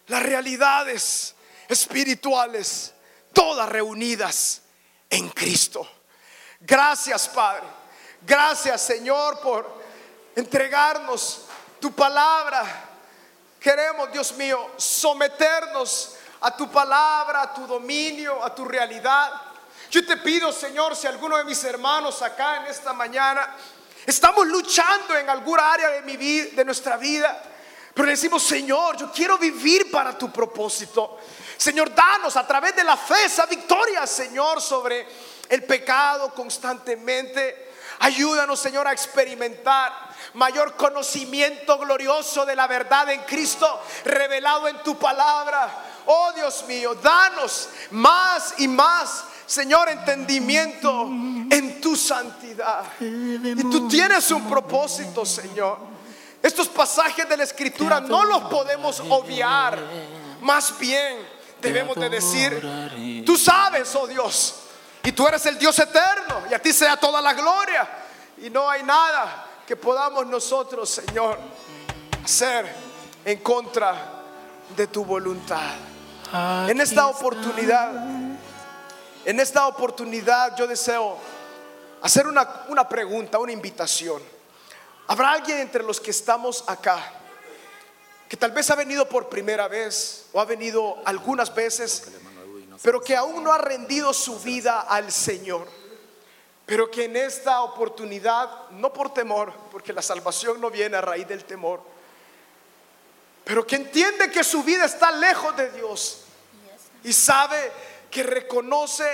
[0.08, 1.36] las realidades
[1.68, 2.94] espirituales,
[3.32, 4.63] todas reunidas
[5.14, 5.88] en Cristo.
[6.60, 7.64] Gracias, Padre.
[8.22, 9.82] Gracias, Señor, por
[10.36, 11.46] entregarnos
[11.80, 12.92] tu palabra
[13.64, 19.32] Queremos, Dios mío, someternos a tu palabra, a tu dominio, a tu realidad.
[19.90, 23.56] Yo te pido, Señor, si alguno de mis hermanos acá en esta mañana
[24.06, 27.42] estamos luchando en alguna área de mi vida, de nuestra vida,
[27.94, 31.18] pero decimos, Señor, yo quiero vivir para tu propósito.
[31.64, 35.08] Señor, danos a través de la fe esa victoria, Señor, sobre
[35.48, 37.72] el pecado constantemente.
[38.00, 39.94] Ayúdanos, Señor, a experimentar
[40.34, 45.70] mayor conocimiento glorioso de la verdad en Cristo revelado en tu palabra.
[46.06, 52.84] Oh Dios mío, danos más y más, Señor, entendimiento en tu santidad.
[53.00, 55.78] Y tú tienes un propósito, Señor.
[56.42, 59.80] Estos pasajes de la escritura no los podemos obviar.
[60.42, 61.33] Más bien
[61.64, 64.56] debemos de decir, tú sabes, oh Dios,
[65.04, 67.90] y tú eres el Dios eterno, y a ti sea toda la gloria.
[68.38, 71.40] Y no hay nada que podamos nosotros, Señor,
[72.24, 72.70] hacer
[73.26, 74.24] en contra
[74.76, 75.74] de tu voluntad.
[76.68, 77.92] En esta oportunidad,
[79.26, 81.18] en esta oportunidad yo deseo
[82.02, 84.22] hacer una, una pregunta, una invitación.
[85.08, 87.23] ¿Habrá alguien entre los que estamos acá
[88.34, 92.06] que tal vez ha venido por primera vez o ha venido algunas veces,
[92.82, 95.68] pero que aún no ha rendido su vida al Señor?
[96.66, 101.28] Pero que en esta oportunidad, no por temor, porque la salvación no viene a raíz
[101.28, 101.84] del temor,
[103.44, 106.22] pero que entiende que su vida está lejos de Dios
[107.04, 107.72] y sabe
[108.10, 109.06] que reconoce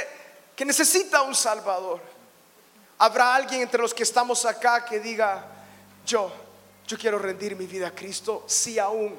[0.55, 1.99] que necesita un Salvador.
[2.99, 5.45] Habrá alguien entre los que estamos acá que diga,
[6.05, 6.31] yo,
[6.89, 9.15] yo quiero rendir mi vida a Cristo si aún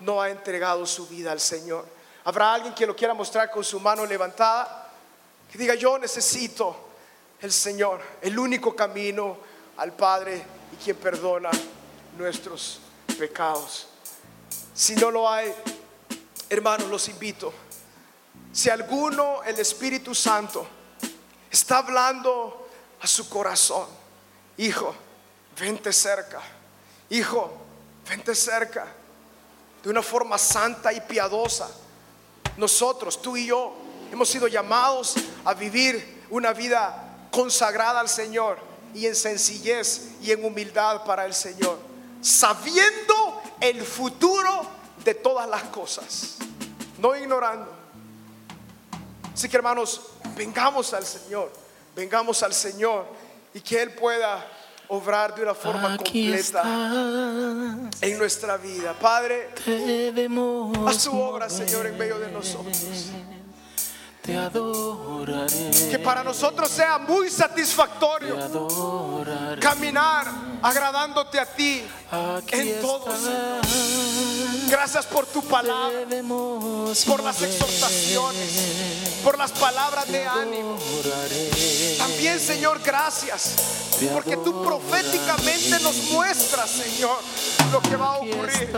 [0.00, 1.86] no ha entregado su vida al Señor.
[2.24, 4.90] Habrá alguien que lo quiera mostrar con su mano levantada,
[5.48, 6.76] que diga, yo necesito
[7.40, 9.38] el Señor, el único camino
[9.76, 11.52] al Padre y quien perdona
[12.18, 12.80] nuestros
[13.16, 13.86] pecados.
[14.74, 15.54] Si no lo hay,
[16.50, 17.54] hermanos, los invito.
[18.50, 20.66] Si alguno, el Espíritu Santo,
[21.48, 22.68] está hablando
[23.00, 23.86] a su corazón,
[24.56, 24.92] hijo,
[25.56, 26.42] vente cerca,
[27.16, 27.52] hijo,
[28.08, 28.86] vente cerca,
[29.82, 31.70] de una forma santa y piadosa.
[32.56, 33.74] Nosotros, tú y yo,
[34.10, 38.58] hemos sido llamados a vivir una vida consagrada al Señor
[38.94, 41.78] y en sencillez y en humildad para el Señor,
[42.20, 44.66] sabiendo el futuro
[45.04, 46.36] de todas las cosas,
[46.98, 47.70] no ignorando.
[49.32, 50.00] Así que hermanos,
[50.36, 51.52] vengamos al Señor,
[51.94, 53.06] vengamos al Señor
[53.52, 54.46] y que Él pueda
[54.88, 56.62] obrar de una forma completa
[58.00, 58.94] en nuestra vida.
[58.94, 59.50] Padre,
[60.86, 63.10] haz tu obra, Señor, en medio de nosotros
[64.24, 65.70] te adoraré.
[65.90, 68.38] Que para nosotros sea muy satisfactorio
[69.60, 70.26] caminar
[70.62, 71.82] agradándote a ti
[72.50, 73.06] en todo.
[74.68, 76.06] Gracias por tu palabra,
[77.06, 80.78] por las exhortaciones, por las palabras de ánimo.
[81.98, 83.56] También, Señor, gracias
[84.12, 87.18] porque tú proféticamente nos muestras, Señor,
[87.70, 88.70] lo que va a ocurrir.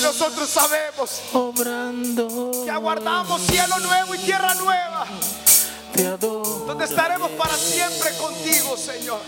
[0.00, 1.20] Y nosotros sabemos
[2.64, 5.06] que aguardamos cielo nuevo y tierra nueva,
[6.66, 9.20] donde estaremos para siempre contigo, Señor.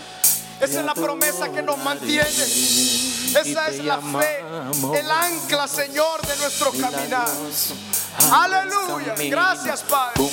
[0.59, 2.27] Esa es la promesa que nos mantiene.
[2.27, 4.43] Esa es la fe,
[4.99, 7.29] el ancla, Señor, de nuestro caminar.
[8.31, 9.13] Aleluya.
[9.29, 10.23] Gracias, Padre.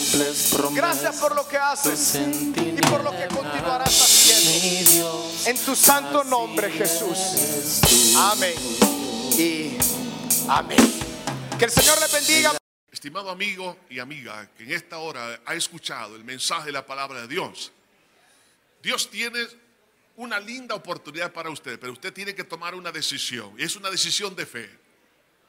[0.72, 5.30] Gracias por lo que haces y por lo que continuarás haciendo.
[5.44, 7.18] En tu santo nombre, Jesús.
[8.16, 8.54] Amén.
[9.36, 9.99] Y
[10.50, 10.78] amén.
[11.58, 12.56] Que el Señor le bendiga.
[12.90, 17.22] Estimado amigo y amiga que en esta hora ha escuchado el mensaje de la palabra
[17.22, 17.72] de Dios,
[18.82, 19.46] Dios tiene
[20.16, 23.54] una linda oportunidad para usted, pero usted tiene que tomar una decisión.
[23.56, 24.70] Y es una decisión de fe.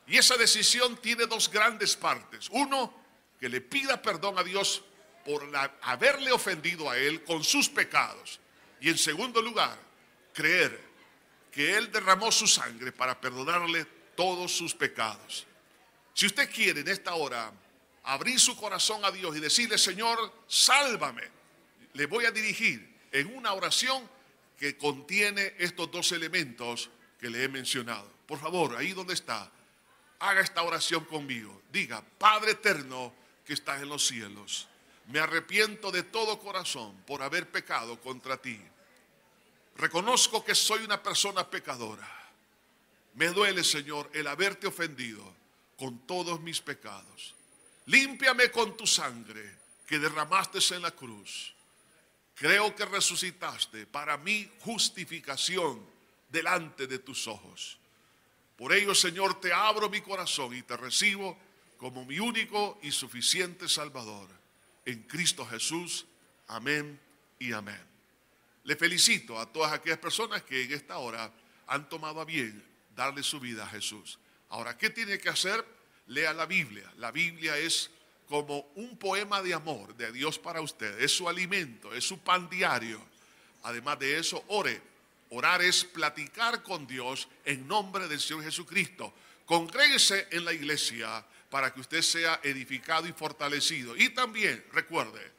[0.08, 2.48] Y esa decisión tiene dos grandes partes.
[2.52, 2.94] Uno,
[3.40, 4.84] que le pida perdón a Dios
[5.26, 5.50] por
[5.82, 8.40] haberle ofendido a Él con sus pecados.
[8.80, 9.78] Y en segundo lugar,
[10.34, 10.80] creer
[11.52, 15.46] que Él derramó su sangre para perdonarle todos sus pecados.
[16.14, 17.52] Si usted quiere en esta hora
[18.04, 21.24] abrir su corazón a Dios y decirle, Señor, sálvame,
[21.94, 24.10] le voy a dirigir en una oración
[24.58, 26.90] que contiene estos dos elementos
[27.20, 28.10] que le he mencionado.
[28.26, 29.52] Por favor, ahí donde está,
[30.20, 31.62] haga esta oración conmigo.
[31.72, 33.14] Diga, Padre eterno
[33.46, 34.68] que estás en los cielos,
[35.08, 38.60] me arrepiento de todo corazón por haber pecado contra ti.
[39.76, 42.21] Reconozco que soy una persona pecadora.
[43.16, 45.36] Me duele, Señor, el haberte ofendido
[45.78, 47.36] con todos mis pecados.
[47.88, 51.54] Límpiame con tu sangre que derramaste en la cruz.
[52.36, 55.86] Creo que resucitaste para mi justificación
[56.30, 57.78] delante de tus ojos.
[58.56, 61.38] Por ello, Señor, te abro mi corazón y te recibo
[61.78, 64.30] como mi único y suficiente Salvador.
[64.86, 66.06] En Cristo Jesús.
[66.48, 67.00] Amén
[67.40, 67.82] y amén.
[68.64, 71.34] Le felicito a todas aquellas personas que en esta hora
[71.68, 72.71] han tomado a bien
[73.06, 74.20] darle su vida a Jesús.
[74.50, 75.66] Ahora, ¿qué tiene que hacer?
[76.08, 76.92] Lea la Biblia.
[76.98, 77.90] La Biblia es
[78.28, 81.02] como un poema de amor de Dios para usted.
[81.02, 83.02] Es su alimento, es su pan diario.
[83.64, 84.82] Además de eso, ore.
[85.32, 89.14] Orar es platicar con Dios en nombre del Señor Jesucristo.
[89.46, 93.96] Congréguese en la iglesia para que usted sea edificado y fortalecido.
[93.96, 95.32] Y también recuerde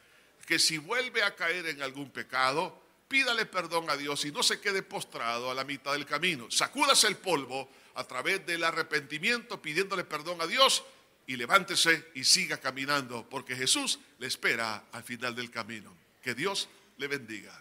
[0.47, 2.82] que si vuelve a caer en algún pecado,
[3.13, 6.51] pídale perdón a Dios y no se quede postrado a la mitad del camino.
[6.51, 10.83] Sacúdase el polvo a través del arrepentimiento pidiéndole perdón a Dios
[11.27, 15.95] y levántese y siga caminando porque Jesús le espera al final del camino.
[16.23, 17.53] Que Dios le bendiga.